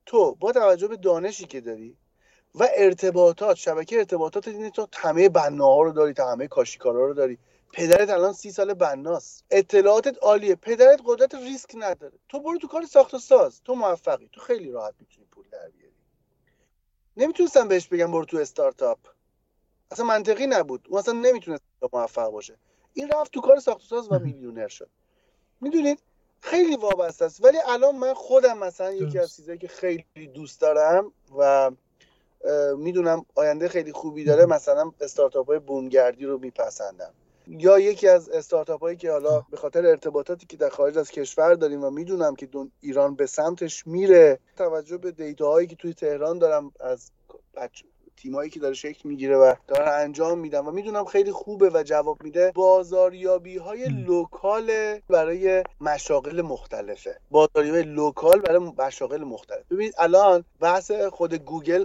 تو 0.06 0.34
با 0.34 0.52
توجه 0.52 0.88
به 0.88 0.96
دانشی 0.96 1.44
که 1.44 1.60
داری 1.60 1.96
و 2.54 2.68
ارتباطات 2.76 3.56
شبکه 3.56 3.98
ارتباطات 3.98 4.48
دینی 4.48 4.70
تو 4.70 4.86
همه 4.96 5.28
بناها 5.28 5.82
رو 5.82 5.92
داری 5.92 6.12
تا 6.12 6.32
همه 6.32 6.48
کاشیکارا 6.48 7.06
رو 7.06 7.14
داری. 7.14 7.38
پدرت 7.72 8.10
الان 8.10 8.32
سی 8.32 8.50
سال 8.50 8.74
بناست. 8.74 9.44
اطلاعاتت 9.50 10.16
عالیه. 10.22 10.54
پدرت 10.54 11.00
قدرت 11.04 11.34
ریسک 11.34 11.70
نداره. 11.74 12.18
تو 12.28 12.40
برو 12.40 12.58
تو 12.58 12.68
کار 12.68 12.86
ساخت 12.86 13.14
و 13.14 13.18
ساز. 13.18 13.62
تو 13.62 13.74
موفقی. 13.74 14.28
تو 14.32 14.40
خیلی 14.40 14.70
راحت 14.70 14.94
می‌تونی 15.00 15.26
پول 15.30 15.44
در 15.52 15.68
بیاری. 15.68 15.94
نمی‌تونستم 17.16 17.68
بهش 17.68 17.86
بگم 17.86 18.12
برو 18.12 18.24
تو 18.24 18.36
استارتاپ. 18.36 18.98
اصلا 19.90 20.04
منطقی 20.04 20.46
نبود. 20.46 20.86
اون 20.88 20.98
اصلا 20.98 21.14
نمی‌تونست 21.14 21.62
موفق 21.92 22.30
باشه. 22.30 22.56
این 22.94 23.08
رفت 23.08 23.32
تو 23.32 23.40
کار 23.40 23.60
ساخت 23.60 23.80
و 23.80 23.84
ساز 23.84 24.12
و 24.12 24.18
میلیونر 24.18 24.68
شد. 24.68 24.88
می‌دونید؟ 25.60 25.98
خیلی 26.40 26.76
وابسته 26.76 27.24
است. 27.24 27.44
ولی 27.44 27.58
الان 27.68 27.96
من 27.96 28.14
خودم 28.14 28.58
مثلا 28.58 28.92
یکی 28.92 29.18
از 29.18 29.36
چیزایی 29.36 29.58
که 29.58 29.68
خیلی 29.68 30.04
دوست 30.34 30.60
دارم 30.60 31.12
و 31.38 31.70
می‌دونم 32.76 33.26
آینده 33.34 33.68
خیلی 33.68 33.92
خوبی 33.92 34.24
داره 34.24 34.46
مثلا 34.46 34.92
استارتاپ 35.00 35.46
های 35.46 35.58
بومگردی 35.58 36.26
رو 36.26 36.38
میپسندم. 36.38 37.14
یا 37.46 37.78
یکی 37.78 38.08
از 38.08 38.28
استارتاپ 38.28 38.80
هایی 38.80 38.96
که 38.96 39.10
حالا 39.10 39.40
به 39.50 39.56
خاطر 39.56 39.86
ارتباطاتی 39.86 40.46
که 40.46 40.56
در 40.56 40.68
خارج 40.68 40.98
از 40.98 41.10
کشور 41.10 41.54
داریم 41.54 41.84
و 41.84 41.90
می‌دونم 41.90 42.36
که 42.36 42.48
ایران 42.80 43.14
به 43.14 43.26
سمتش 43.26 43.86
میره 43.86 44.38
توجه 44.56 44.98
به 44.98 45.12
data 45.12 45.43
هایی 45.43 45.66
که 45.66 45.76
توی 45.76 45.94
تهران 45.94 46.38
دارم 46.38 46.72
از 46.80 47.10
تیمایی 48.22 48.50
که 48.50 48.60
داره 48.60 48.74
شکل 48.74 49.08
می‌گیره 49.08 49.36
و 49.36 49.54
داره 49.68 49.90
انجام 49.90 50.38
میدن 50.38 50.60
و 50.60 50.70
می‌دونم 50.70 51.04
خیلی 51.04 51.32
خوبه 51.32 51.70
و 51.74 51.82
جواب 51.82 52.22
میده 52.22 52.52
بازاریابی 52.54 53.56
های 53.56 53.84
local 53.84 54.70
برای 55.08 55.64
مشاغل 55.80 56.42
مختلفه. 56.42 57.20
بازاریابی 57.30 57.82
local 57.82 58.40
برای 58.40 58.58
مشاغل 58.78 59.24
مختلف. 59.24 59.64
ببینید 59.70 59.94
الان 59.98 60.44
بحث 60.60 60.90
خود 60.90 61.34
گوگل 61.34 61.84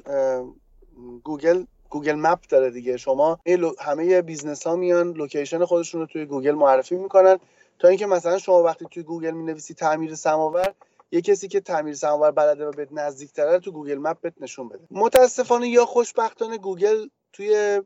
گوگل 1.24 1.64
Google 1.90 2.16
Map 2.16 2.40
داره 2.50 2.70
دیگه. 2.70 2.98
شما 2.98 3.40
همه 3.80 4.22
business 4.22 4.68
ها 4.68 4.76
میان 4.76 5.12
location 5.12 5.66
خودشون 5.66 6.02
رو 6.02 6.08
توی 6.08 6.26
گوگل 6.26 6.52
معرفی 6.52 6.96
می‌کنن. 6.96 7.40
تا 7.80 7.88
اینکه 7.88 8.06
مثلا 8.06 8.38
شما 8.38 8.64
وقتی 8.64 8.86
توی 8.92 9.04
گوگل 9.04 9.32
می‌نویسی 9.32 9.74
تعمیر 9.74 10.16
سماور 10.16 10.74
یه 11.16 11.22
کسی 11.22 11.48
که 11.48 11.60
تعمیر 11.60 11.94
سماور 11.94 12.32
بلده 12.32 12.66
و 12.66 12.72
بهت 12.72 12.88
نزدیکتره 12.92 13.60
تو 13.60 13.72
Google 13.72 13.98
Map 13.98 14.22
بهت 14.22 14.34
نشون 14.42 14.70
بده. 14.70 14.88
متاسفانه 14.92 15.70
یا 15.70 15.86
خوشبختانه 15.86 16.58
گوگل 16.58 17.08
توی 17.34 17.82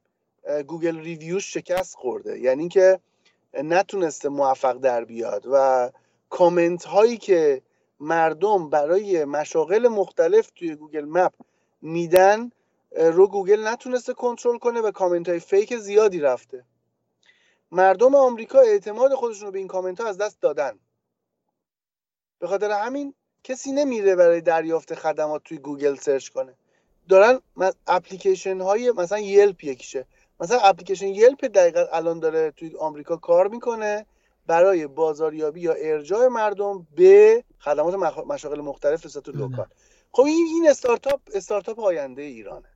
Google 0.68 1.00
Review 1.00 1.40
ش 1.40 1.54
شکست 1.54 1.96
خورده. 1.96 2.40
یعنی 2.40 2.60
اینکه 2.60 3.00
نتونسته 3.54 4.30
موفق 4.30 4.78
در 4.78 5.06
بیاد 5.06 5.46
و 5.52 5.90
کامنت 6.30 6.86
هایی 6.86 7.18
که 7.18 7.62
مردم 8.00 8.70
برای 8.70 9.26
مشاغل 9.26 9.88
مختلف 9.88 10.52
توی 10.56 10.76
Google 10.76 11.06
Map 11.06 11.34
میدن 11.82 12.52
رو 12.92 13.28
گوگل 13.28 13.68
نتونسته 13.68 14.14
کنترل 14.14 14.58
کنه 14.58 14.82
و 14.82 14.92
کامنت 14.92 15.30
های 15.30 15.40
fake 15.40 15.78
زیادی 15.78 16.20
رفته. 16.20 16.66
مردم 17.72 18.16
آمریکا 18.16 18.60
اعتماد 18.60 19.14
خودشون 19.14 19.46
رو 19.46 19.52
به 19.52 19.60
این 19.60 19.68
کامنت 19.68 20.02
ها 20.02 20.08
از 20.08 20.18
دست 20.18 20.42
دادن. 20.42 20.80
به 22.40 22.48
خاطر 22.48 22.72
همین 22.72 23.14
کسی 23.44 23.72
نمیره 23.72 24.16
برای 24.16 24.42
دریافت 24.42 24.96
خدمات 24.96 25.44
توی 25.44 25.58
گوگل 25.58 25.96
search 25.96 26.30
کنه. 26.30 26.54
دارن 27.10 27.40
اپلیکیشن 27.88 28.62
های 28.62 28.92
مثلا 28.92 29.20
Yelp 29.20 29.64
یکیشه. 29.64 30.06
مثلا 30.40 30.60
اپلیکیشن 30.60 31.08
Yelp 31.08 31.46
دقیقا 31.46 31.86
الان 31.92 32.20
داره 32.20 32.52
توی 32.52 32.76
آمریکا 32.80 33.18
کار 33.18 33.48
می‌کنه 33.48 34.06
برای 34.48 34.88
بازاریابی 34.88 35.62
یا 35.62 35.74
ارجاع 35.74 36.28
مردم 36.28 36.88
به 36.96 37.44
خدمات 37.60 37.94
مشاغل 38.28 38.62
مختلف 38.62 39.08
صورت 39.08 39.30
local. 39.30 39.68
خب 40.12 40.24
این 40.24 40.48
این 40.54 40.70
استارتاپ 40.70 41.22
استارتاپ 41.34 41.80
آینده 41.80 42.22
ایرانه. 42.22 42.70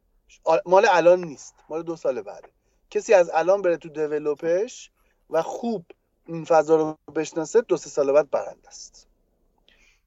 مال 0.66 0.86
الان 0.90 1.24
نیست. 1.24 1.56
مال 1.70 1.84
دو 1.84 1.96
سال 1.96 2.22
بعده. 2.22 2.50
کسی 2.90 3.14
از 3.14 3.32
الان 3.34 3.62
بره 3.62 3.78
تو 3.78 3.90
دیولوپش 3.90 4.92
و 5.30 5.42
خوب 5.42 5.86
این 6.26 6.46
فضا 6.46 6.76
رو 6.76 6.98
بشناسه 7.16 7.62
دو 7.62 7.78
سه 7.78 7.90
سال 7.90 8.12
بعد 8.12 8.30
برنده 8.30 8.68
است. 8.68 9.08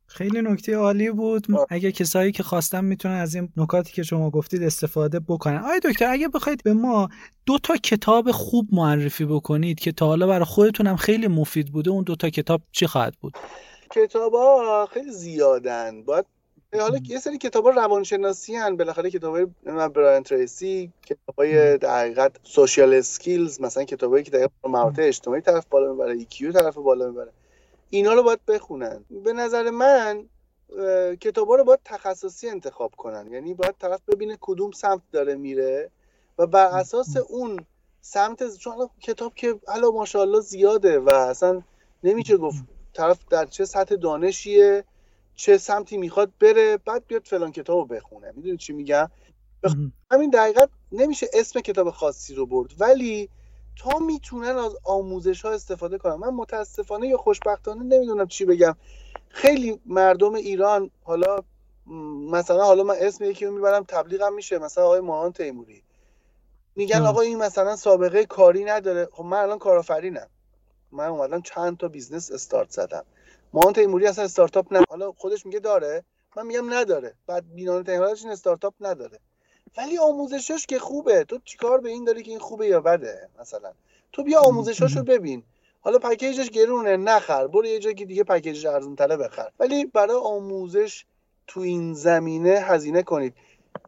خیلی 0.06 0.42
نکته 0.42 0.76
عالی 0.76 1.10
بود. 1.10 1.46
اگه 1.70 1.92
کسایی 1.92 2.32
که 2.32 2.42
خواستم 2.42 2.84
می‌تونن 2.84 3.14
از 3.14 3.34
این 3.34 3.48
نکاتی 3.56 3.92
که 3.92 4.02
شما 4.02 4.30
گفتید 4.30 4.62
استفاده 4.62 5.20
بکنن. 5.20 5.56
آیا 5.56 5.78
دکتر 5.84 6.06
اگه 6.10 6.28
بخواید 6.28 6.62
به 6.62 6.74
ما 6.74 7.08
دو 7.46 7.58
تا 7.58 7.76
کتاب 7.76 8.30
خوب 8.30 8.68
معرفی 8.72 9.24
بکنید 9.24 9.80
که 9.80 9.92
تا 9.92 10.06
حالا 10.06 10.26
برای 10.26 10.44
خودتونم 10.44 10.96
خیلی 10.96 11.28
مفید 11.28 11.72
بوده 11.72 11.90
اون 11.90 12.04
دو 12.04 12.16
تا 12.16 12.30
کتاب 12.30 12.60
چی 12.72 12.86
خواهد 12.86 13.14
بود؟ 13.20 13.32
کتاب 13.90 14.34
ها 14.34 14.88
خیلی 14.92 15.12
زیادن. 15.12 16.02
باید 16.02 16.24
حالا 16.80 16.98
یه 17.04 17.18
سری 17.18 17.38
کتاب 17.38 17.68
روانشناسی 17.68 18.54
هن. 18.54 18.76
بالاخره 18.76 19.10
کتاب 19.10 19.36
های 19.36 19.46
برایان 19.88 20.22
تریسی 20.22 20.92
کتاب 21.06 21.34
های 21.38 21.78
در 21.78 21.98
حقیقت 22.00 22.32
social 22.42 22.94
skills 22.94 23.60
مثلا 23.60 23.84
کتاب 23.84 24.20
که 24.20 24.30
در 24.30 24.48
مهارت 24.64 24.98
اجتماعی 24.98 25.40
طرف 25.40 25.66
بالا 25.70 25.92
می‌بره 25.92 26.12
IQ 26.12 26.52
طرف 26.52 26.74
بالا 26.74 27.08
می‌بره. 27.08 27.32
اینا 27.96 28.12
رو 28.12 28.22
باید 28.22 28.44
بخونن. 28.44 29.04
به 29.10 29.32
نظر 29.32 29.70
من 29.70 30.28
کتابا 31.20 31.56
رو 31.56 31.64
باید 31.64 31.80
تخصصی 31.84 32.48
انتخاب 32.48 32.94
کنن. 32.96 33.32
یعنی 33.32 33.54
باید 33.54 33.74
طرف 33.78 34.00
ببینه 34.08 34.38
کدوم 34.40 34.70
سمت 34.70 35.02
داره 35.12 35.34
میره 35.34 35.90
و 36.38 36.46
بر 36.46 36.66
اساس 36.66 37.16
اون 37.16 37.66
سمت 38.00 38.56
چون 38.56 38.90
کتاب 39.00 39.34
که 39.34 39.60
حالا 39.66 39.90
ماشاءالله 39.90 40.40
زیاده 40.40 40.98
و 40.98 41.14
اصلا 41.14 41.62
نمیشه 42.04 42.36
گفت 42.36 42.64
طرف 42.94 43.18
در 43.30 43.44
چه 43.46 43.64
سطح 43.64 43.94
دانشیه 43.94 44.84
چه 45.34 45.58
سمتی 45.58 45.96
می‌خواد 45.96 46.32
بره 46.40 46.76
بعد 46.76 47.06
بیاد 47.06 47.24
فلان 47.24 47.52
کتاب 47.52 47.78
رو 47.78 47.84
بخونه. 47.84 48.32
می‌دونی 48.36 48.56
چی 48.56 48.72
میگم؟ 48.72 49.10
همین 50.10 50.30
دقیقت 50.30 50.68
نمیشه 50.92 51.26
اسم 51.32 51.60
کتاب 51.60 51.90
خاصی 51.90 52.34
رو 52.34 52.46
برد. 52.46 52.70
ولی 52.78 53.28
تا 53.76 53.98
می‌تونن 53.98 54.56
از 54.56 54.76
آموزش 54.84 55.44
ها 55.44 55.50
استفاده 55.50 55.98
کنن. 55.98 56.14
من 56.14 56.28
متاسفانه 56.28 57.08
یا 57.08 57.16
خوشبختانه 57.16 57.82
نمی‌دونم 57.82 58.26
چی 58.26 58.44
بگم. 58.44 58.76
خیلی 59.28 59.80
مردم 59.86 60.34
ایران 60.34 60.90
حالا 61.02 61.38
مثلا 62.30 62.64
حالا 62.64 62.82
من 62.82 62.94
اسم 63.00 63.24
یکی 63.24 63.46
رو 63.46 63.52
می‌برم 63.52 63.84
تبلیغم 63.84 64.34
میشه. 64.34 64.58
مثلا 64.58 64.84
آقای 64.84 65.00
ماهان 65.00 65.32
تیموری. 65.32 65.82
میگن 66.76 67.06
آقا 67.06 67.20
این 67.20 67.38
مثلا 67.38 67.76
سابقه 67.76 68.26
کاری 68.26 68.64
نداره. 68.64 69.08
خب 69.12 69.24
من 69.24 69.38
الان 69.38 69.58
کارآفرینم. 69.58 70.28
من 70.92 71.06
اومدم 71.06 71.42
چند 71.42 71.76
تا 71.76 71.88
business 71.88 72.30
start 72.32 72.70
زدم. 72.70 73.04
ماهان 73.52 73.72
تیموری 73.72 74.06
اصلا 74.06 74.24
استارتاپ 74.24 74.72
نه. 74.72 74.84
حالا 74.88 75.12
خودش 75.12 75.46
میگه 75.46 75.58
داره. 75.58 76.04
من 76.36 76.46
میگم 76.46 76.74
نداره. 76.74 77.14
بعد 77.26 77.54
بینان 77.54 77.84
تیموری 77.84 78.12
این 78.22 78.30
استارتاپ 78.30 78.74
نداره. 78.80 79.18
ولی 79.76 79.98
آموزشش 79.98 80.66
که 80.66 80.78
خوبه. 80.78 81.24
تو 81.24 81.38
چیکار 81.44 81.80
به 81.80 81.88
این 81.88 82.04
داری 82.04 82.22
که 82.22 82.30
این 82.30 82.40
خوبه 82.40 82.66
یا 82.66 82.80
بده 82.80 83.28
مثلا؟ 83.40 83.72
تو 84.12 84.22
بیا 84.22 84.40
آموزشاشو 84.40 85.02
ببین. 85.02 85.42
حالا 85.80 85.98
package 85.98 86.38
ش 86.38 86.50
گرونه 86.50 86.96
نخر. 86.96 87.46
برو 87.46 87.66
یه 87.66 87.78
جایی 87.78 87.94
دیگه 87.94 88.24
package 88.24 88.57
ش 88.57 88.66
ارزون 88.66 88.96
تره 88.96 89.16
بخر. 89.16 89.48
ولی 89.60 89.84
برای 89.84 90.16
آموزش 90.16 91.04
تو 91.46 91.60
این 91.60 91.94
زمینه 91.94 92.50
هزینه 92.50 93.02
کنید. 93.02 93.34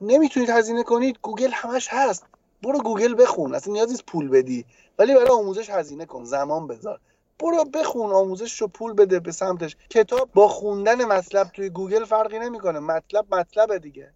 نمی‌تونید 0.00 0.50
هزینه 0.50 0.82
کنید 0.82 1.18
گوگل 1.22 1.50
همش 1.52 1.88
هست. 1.90 2.26
برو 2.62 2.78
گوگل 2.78 3.22
بخون. 3.22 3.54
اصلا 3.54 3.72
نیازی 3.72 4.02
پول 4.06 4.28
بدی. 4.28 4.64
ولی 4.98 5.14
برای 5.14 5.28
آموزش 5.28 5.70
هزینه 5.70 6.06
کن. 6.06 6.24
زمان 6.24 6.66
بذار. 6.66 7.00
برو 7.38 7.64
بخون 7.64 8.12
آموزش 8.12 8.60
رو 8.60 8.68
پول 8.68 8.92
بده 8.92 9.20
به 9.20 9.32
سمتش. 9.32 9.76
کتاب 9.90 10.30
با 10.34 10.48
خوندن 10.48 11.04
مطلب 11.04 11.48
توی 11.48 11.70
گوگل 11.70 12.04
فرقی 12.04 12.38
نمی‌کنه. 12.38 12.78
مطلب 12.78 13.34
مطلبه 13.34 13.78
دیگه. 13.78 14.12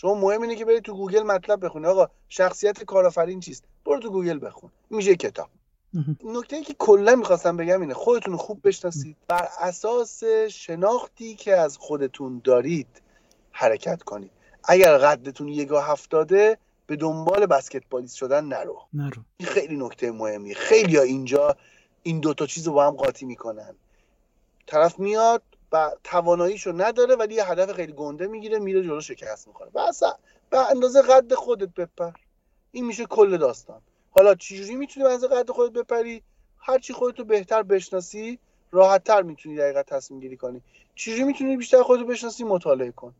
شما 0.00 0.14
مهم 0.14 0.42
اینه 0.42 0.56
که 0.56 0.64
برید 0.64 0.82
تو 0.82 0.94
گوگل 0.94 1.22
مطلب 1.22 1.64
بخونی. 1.64 1.86
آقا 1.86 2.08
شخصیت 2.28 2.84
کارآفرین 2.84 3.40
چیست؟ 3.40 3.64
برو 3.86 4.00
تو 4.00 4.10
گوگل 4.10 4.46
بخون. 4.46 4.70
میشه 4.90 5.16
کتاب. 5.16 5.48
نکته 6.24 6.56
ای 6.56 6.62
که 6.62 6.74
کلا 6.78 7.14
می‌خواستم 7.16 7.56
بگم 7.56 7.80
اینه 7.80 7.94
خودتون 7.94 8.36
خوب 8.36 8.60
بشناسید. 8.64 9.16
بر 9.28 9.48
اساس 9.60 10.24
شناختی 10.50 11.34
که 11.34 11.56
از 11.56 11.78
خودتون 11.78 12.40
دارید 12.44 13.02
حرکت 13.50 14.02
کنید. 14.02 14.30
اگر 14.64 14.98
قدتون 14.98 15.48
یگاه 15.48 15.90
هفتاده 15.90 16.58
به 16.86 16.96
دنبال 16.96 17.46
بسکتبالیست 17.46 18.16
شدن 18.16 18.44
نرو. 18.44 18.82
نرو. 18.92 19.22
این 19.36 19.48
خیلی 19.48 19.76
نکته 19.76 20.10
مهمی 20.12 20.54
خیلی 20.54 20.96
ها 20.96 21.02
اینجا 21.02 21.56
این 22.02 22.20
دوتا 22.20 22.46
چیز 22.46 22.66
رو 22.66 22.72
با 22.72 22.86
هم 22.86 22.94
قاطی 22.96 23.26
می‌کنن. 23.26 23.74
طرف 24.66 24.98
میاد 24.98 25.42
و 25.72 25.90
تواناییشو 26.04 26.72
نداره 26.76 27.16
ولی 27.16 27.34
یه 27.34 27.44
هدف 27.44 27.72
خیلی 27.72 27.92
گنده 27.92 28.26
می‌گیره 28.26 28.58
میره 28.58 28.82
جلو 28.82 29.00
شکست 29.00 29.48
می‌کنه 29.48 29.70
بس 29.70 30.02
به 30.50 30.70
اندازه 30.70 31.02
قد 31.02 31.34
خودت 31.34 31.74
بپر. 31.74 32.10
این 32.72 32.86
میشه 32.86 33.06
کل 33.06 33.36
داستان. 33.36 33.80
حالا 34.10 34.34
چجوری 34.34 34.76
می‌تونی 34.76 35.04
به 35.04 35.12
اندازه 35.12 35.34
قد 35.34 35.50
خودت 35.50 35.72
بپری؟ 35.72 36.22
هرچی 36.58 36.92
خودتو 36.92 37.24
بهتر 37.24 37.62
بشناسی 37.62 38.38
راحتتر 38.72 39.22
می‌تونی 39.22 39.56
دقیقا 39.56 39.82
تصمیم 39.82 40.20
گیری 40.20 40.36
کنی. 40.36 40.62
چجوری 40.94 41.24
می‌تونی 41.24 41.56
بیشتر 41.56 41.82
خودتو 41.82 42.06
بشناسی؟ 42.06 42.44
مطالعه 42.44 42.90
کن. 42.90 43.14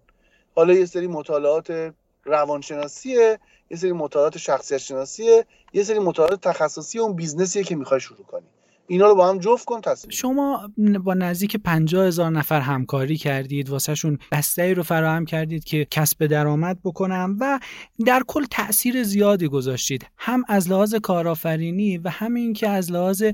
حالا 0.55 0.73
یه 0.75 0.87
سری 0.87 1.07
مطالعات 1.07 1.93
روانشناسیه 2.25 3.41
یه 3.71 3.77
سری 3.77 3.93
مطالعات 3.93 4.39
شخصیت 4.39 4.79
شناسیه 4.79 5.47
یه 5.73 5.83
سری 5.85 5.99
مطالعات 5.99 6.41
تخصصی 6.41 6.99
اون 6.99 7.13
بیزنسیه 7.13 7.65
که 7.65 7.77
می‌خوای 7.77 8.01
شروع 8.01 8.25
کنی. 8.25 8.47
اینا 8.87 9.09
رو 9.09 9.15
با 9.15 9.29
هم 9.29 9.39
جفت 9.39 9.65
کن 9.65 9.81
تصمیم 9.81 10.11
شما 10.11 10.71
با 11.05 11.15
نزدیک 11.15 11.57
50 11.57 12.07
هزار 12.07 12.31
نفر 12.31 12.61
همکاری 12.61 13.17
کردید 13.17 13.69
واسهشون 13.69 14.19
بستری 14.33 14.75
رو 14.75 14.83
فراهم 14.83 15.25
کردید 15.25 15.65
که 15.65 15.87
کسب 15.91 16.27
درآمد 16.27 16.79
بکنم 16.85 17.37
و 17.41 17.61
در 18.07 18.23
کل 18.27 18.45
تاثیر 18.51 19.03
زیادی 19.03 19.49
گذاشتید. 19.49 20.07
هم 20.17 20.45
از 20.49 20.71
لحاظ 20.71 20.95
کارآفرینی 20.95 21.99
و 21.99 22.09
همین 22.09 22.53
که 22.53 22.69
از 22.69 22.93
لحاظ 22.93 23.25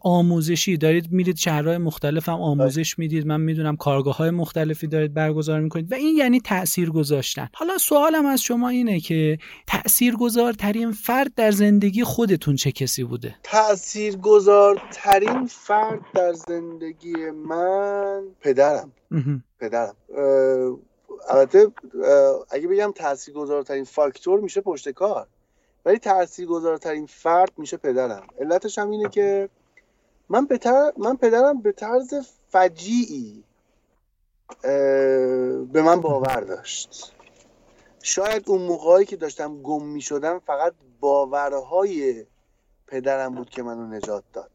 آموزشی. 0.00 0.76
دارید 0.76 1.12
میرید 1.12 1.36
شهرهای 1.36 1.78
مختلف 1.78 2.28
هم 2.28 2.40
آموزش 2.40 2.98
می‌دید. 2.98 3.26
من 3.26 3.40
می‌دونم 3.40 3.76
کارگاه 3.76 4.16
های 4.16 4.30
مختلفی 4.30 4.86
دارید 4.86 5.14
برگزار 5.14 5.60
می‌کنید 5.60 5.92
و 5.92 5.94
این 5.94 6.16
یعنی 6.16 6.40
تاثیر 6.40 6.90
گذاشتن. 6.90 7.48
حالا 7.54 7.78
سوالم 7.78 8.26
از 8.26 8.42
شما 8.42 8.68
اینه 8.68 9.00
که 9.00 9.38
تاثیرگذارترین 9.66 10.92
فرد 10.92 11.34
در 11.34 11.50
زندگی 11.50 12.04
خودتون 12.04 12.56
چه 12.56 12.72
کسی 12.72 13.04
بوده؟ 13.04 13.34
تاثیرگذار 13.42 14.83
ترین 14.92 15.46
فرد 15.46 16.00
در 16.14 16.32
زندگی 16.32 17.30
من 17.30 18.22
پدرم. 18.40 18.92
پدرم. 19.60 19.96
البته 21.28 21.72
اگه 22.50 22.68
بگم 22.68 22.92
تاثیرگذارترین 22.92 23.84
فاکتور 23.84 24.40
میشه 24.40 24.60
پشت 24.60 24.88
کار. 24.88 25.26
ولی 25.84 25.98
تاثیرگذارترین 25.98 27.06
فرد 27.06 27.52
میشه 27.56 27.76
پدرم. 27.76 28.26
علتش 28.40 28.78
هم 28.78 28.90
اینه 28.90 29.08
که 29.08 29.48
من 30.28 30.46
بتر... 30.46 30.92
من 30.96 31.16
پدرم 31.16 31.62
به 31.62 31.72
طرز 31.72 32.14
فجیعی 32.48 33.44
به 35.72 35.82
من 35.84 36.00
باور 36.00 36.40
داشت. 36.40 37.14
شاید 38.02 38.42
اون 38.46 38.62
موقعی 38.62 39.04
که 39.04 39.16
داشتم 39.16 39.62
گم 39.62 39.86
می 39.86 40.00
شدم 40.00 40.38
فقط 40.38 40.72
باورهای 41.00 42.24
پدرم 42.86 43.34
بود 43.34 43.50
که 43.50 43.62
منو 43.62 43.86
نجات 43.86 44.24
داد. 44.32 44.50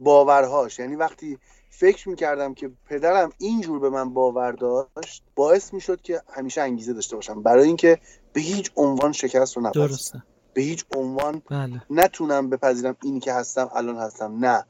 باورهاش. 0.00 0.78
یعنی 0.78 0.96
وقتی 0.96 1.38
فکر 1.70 2.08
می‌کردم 2.08 2.54
که 2.54 2.70
پدرم 2.86 3.32
اینجور 3.38 3.78
به 3.78 3.90
من 3.90 4.14
باور 4.14 4.52
داشت 4.52 5.22
باعث 5.34 5.74
می‌شد 5.74 6.00
که 6.00 6.22
همیشه 6.32 6.60
انگیزه 6.60 6.92
داشته 6.92 7.16
باشم. 7.16 7.42
برای 7.42 7.66
اینکه 7.66 7.98
به 8.32 8.40
هیچ 8.40 8.70
عنوان 8.76 9.12
شکست 9.12 9.56
رو 9.56 9.62
نپذیرم. 9.62 10.22
به 10.54 10.62
هیچ 10.62 10.84
عنوان 10.96 11.42
بله. 11.50 11.82
نتونم 11.90 12.50
بپذیرم 12.50 12.96
اینی 13.02 13.20
که 13.20 13.32
هستم 13.32 13.70
الان 13.74 13.96
هستم. 13.96 14.44
نه. 14.44 14.64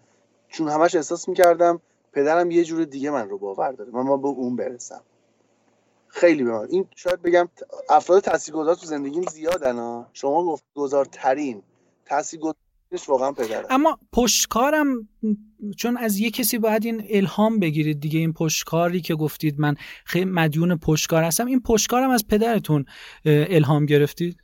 چون 0.48 0.68
همش 0.68 0.94
احساس 0.94 1.28
می‌کردم 1.28 1.80
پدرم 2.12 2.50
یه 2.50 2.64
جور 2.64 2.84
دیگه 2.84 3.10
من 3.10 3.28
رو 3.28 3.38
باور 3.38 3.72
داره. 3.72 3.90
من 3.90 4.02
ما 4.02 4.16
به 4.16 4.28
اون 4.28 4.56
برسم. 4.56 5.00
خیلی 6.08 6.44
به 6.44 6.50
من. 6.50 6.66
این 6.70 6.88
شاید 6.96 7.22
بگم 7.22 7.48
افراد 7.90 8.22
تاثیرگذار 8.22 8.74
تو 8.74 8.86
زندگیم 8.86 9.22
زیادن 9.22 10.06
شما 10.12 10.44
گفت 10.44 10.64
گذارترین 10.74 11.62
تاثیرگذار 12.06 12.54
واقعا 13.08 13.32
پدرم 13.32 13.66
اما 13.70 13.98
پشتکارم 14.12 15.08
چون 15.76 15.96
از 15.96 16.18
یه 16.18 16.30
کسی 16.30 16.58
باید 16.58 16.84
این 16.84 17.06
الهام 17.10 17.58
بگیرید 17.58 18.00
دیگه 18.00 18.18
این 18.18 18.32
پشتکاری 18.32 19.00
که 19.00 19.14
گفتید 19.14 19.60
من 19.60 19.74
خیلی 20.04 20.24
مدیون 20.24 20.76
پشتکار 20.76 21.22
هستم. 21.22 21.46
این 21.46 21.60
پشتکارم 21.60 22.10
از 22.10 22.26
پدرتون 22.26 22.84
الهام 23.24 23.86
گرفتید؟ 23.86 24.36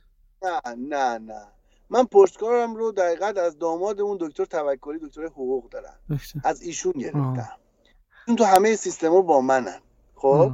نه 0.43 0.61
نه 0.77 1.17
نه. 1.17 1.47
من 1.89 2.05
پشتکارم 2.05 2.75
رو 2.75 2.91
دقیقا 2.91 3.33
از 3.41 3.57
داماد 3.59 4.01
اون 4.01 4.17
دکتر 4.21 4.45
توکلی 4.45 4.99
دکتر 4.99 5.25
حقوق 5.25 5.69
دارم. 5.69 5.99
از 6.43 6.61
ایشون 6.61 6.91
گرفتم. 6.91 7.49
این 8.27 8.35
تو 8.35 8.43
همه 8.43 8.75
سیستما 8.75 9.21
با 9.21 9.41
منن 9.41 9.79
خب؟ 10.15 10.51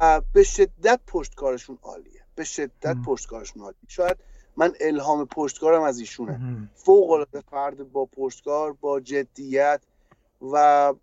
و 0.00 0.22
به 0.32 0.42
شدت 0.42 1.00
پشتکارشون 1.06 1.78
عالیه. 1.82 2.20
به 2.34 2.44
شدت 2.44 2.96
پشتکارشون 3.06 3.62
عالیه. 3.62 3.78
شاید 3.88 4.16
من 4.56 4.72
الهام 4.80 5.26
پشتکارم 5.26 5.82
از 5.82 5.98
ایشونه. 5.98 6.68
فوق 6.74 7.10
العاده 7.10 7.42
فرد 7.50 7.92
با 7.92 8.04
پشتکار 8.04 8.72
با 8.72 9.00
جدیت 9.00 9.80
و 10.52 10.94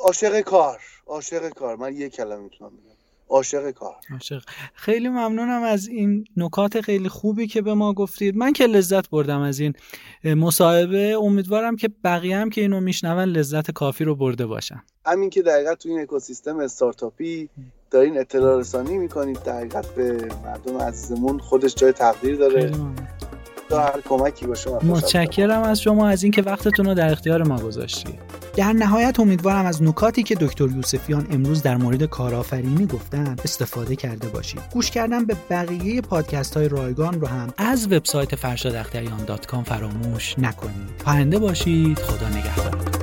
عاشق 0.00 0.40
کار 0.40 0.80
عاشق 1.06 1.48
کار. 1.48 1.76
من 1.76 1.94
یک 1.94 2.12
کلمه 2.12 2.42
می‌تونم 2.42 2.70
بگم. 2.70 2.88
عاشق 3.28 3.70
کار. 3.70 3.96
عاشق. 4.12 4.42
خیلی 4.74 5.08
ممنونم 5.08 5.62
از 5.62 5.88
این 5.88 6.24
نکات 6.36 6.80
خیلی 6.80 7.08
خوبی 7.08 7.46
که 7.46 7.62
به 7.62 7.74
ما 7.74 7.92
گفتید. 7.92 8.36
من 8.36 8.52
که 8.52 8.66
لذت 8.66 9.10
بردم 9.10 9.40
از 9.40 9.60
این 9.60 9.74
مصاحبه. 10.24 11.16
امیدوارم 11.20 11.76
که 11.76 11.88
بقیه 12.04 12.36
هم 12.36 12.50
که 12.50 12.60
اینو 12.60 12.80
میشنون 12.80 13.24
لذت 13.24 13.70
کافی 13.70 14.04
رو 14.04 14.14
برده 14.14 14.46
باشن. 14.46 14.82
همین 15.06 15.30
که 15.30 15.42
دقیقا 15.42 15.74
تو 15.74 15.88
این 15.88 16.00
اکوسیستم 16.00 16.58
استارتاپی 16.58 17.48
دارین 17.90 18.18
اطلاع 18.18 18.60
رسانی 18.60 18.98
می‌کنید 18.98 19.42
در 19.42 19.64
به 19.96 20.28
مردم 20.44 20.78
عزیزمون 20.78 21.38
خودش 21.38 21.74
جای 21.74 21.92
تقدیر 21.92 22.36
داره. 22.36 22.72
تا 23.68 23.80
هر 23.80 24.00
کمکی 24.08 24.46
باشه 24.46 24.70
متشکرم 24.70 25.62
از 25.62 25.80
شما 25.80 26.08
از 26.08 26.22
اینکه 26.22 26.42
وقتتون 26.42 26.86
رو 26.86 26.94
در 26.94 27.12
اختیار 27.12 27.42
ما 27.42 27.60
گذاشتید 27.60 28.18
در 28.56 28.72
نهایت 28.72 29.20
امیدوارم 29.20 29.66
از 29.66 29.82
نکاتی 29.82 30.22
که 30.22 30.34
دکتر 30.34 30.64
یوسفیان 30.64 31.26
امروز 31.30 31.62
در 31.62 31.76
مورد 31.76 32.04
کارآفرینی 32.04 32.86
گفتن 32.86 33.36
استفاده 33.44 33.96
کرده 33.96 34.28
باشید. 34.28 34.60
گوش 34.72 34.90
کردن 34.90 35.24
به 35.24 35.36
بقیه 35.50 36.00
پادکست 36.00 36.56
های 36.56 36.68
رایگان 36.68 37.20
رو 37.20 37.26
هم 37.26 37.54
از 37.56 37.92
وبسایت 37.92 38.36
فرشاداختریان 38.36 39.26
فراموش 39.64 40.38
نکنید. 40.38 40.88
پاینده 41.04 41.38
باشید. 41.38 41.98
خدا 41.98 42.28
نگهدار. 42.28 42.97